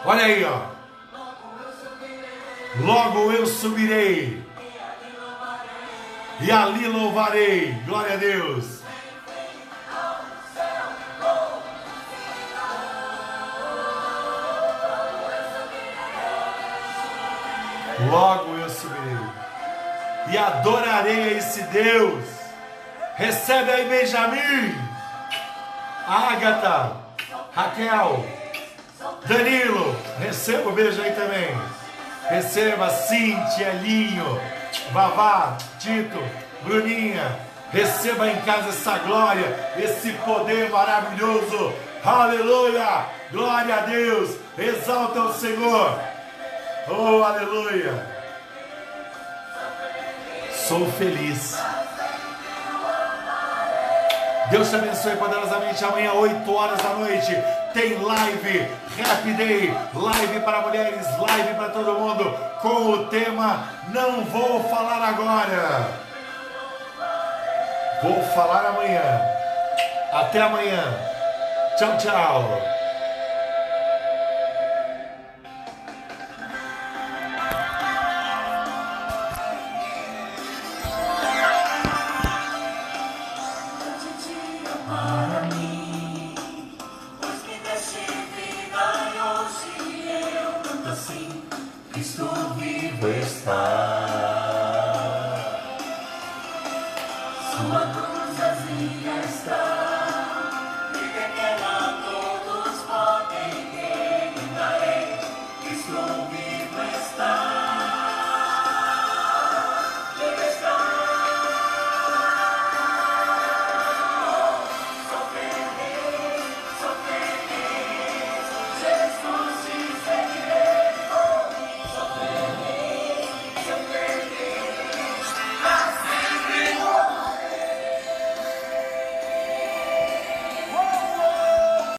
[0.03, 0.78] Olha aí, ó.
[2.77, 4.43] Logo eu subirei
[6.41, 7.73] e ali louvarei.
[7.85, 8.79] Glória a Deus.
[18.09, 18.99] Logo eu subirei
[20.29, 22.23] e adorarei a esse Deus.
[23.15, 24.75] Recebe aí, Benjamin,
[26.07, 26.95] Ágata,
[27.53, 28.25] Raquel,
[29.25, 29.95] Danilo.
[30.19, 31.78] Receba o beijo aí também.
[32.29, 34.39] Receba Cíntia, Linho,
[34.91, 36.19] Vavá, Tito,
[36.63, 37.39] Bruninha.
[37.71, 41.73] Receba em casa essa glória, esse poder maravilhoso.
[42.03, 43.05] Aleluia!
[43.31, 44.37] Glória a Deus!
[44.57, 45.99] Exalta o Senhor!
[46.87, 48.07] Oh, aleluia!
[50.67, 51.57] Sou feliz.
[54.49, 55.83] Deus te abençoe poderosamente.
[55.85, 57.37] Amanhã, 8 horas da noite,
[57.73, 64.23] tem live, Happy Day, live para mulheres, live para todo mundo, com o tema Não
[64.25, 66.09] Vou Falar Agora.
[68.01, 69.21] Vou falar amanhã.
[70.13, 70.83] Até amanhã.
[71.77, 72.78] Tchau, tchau.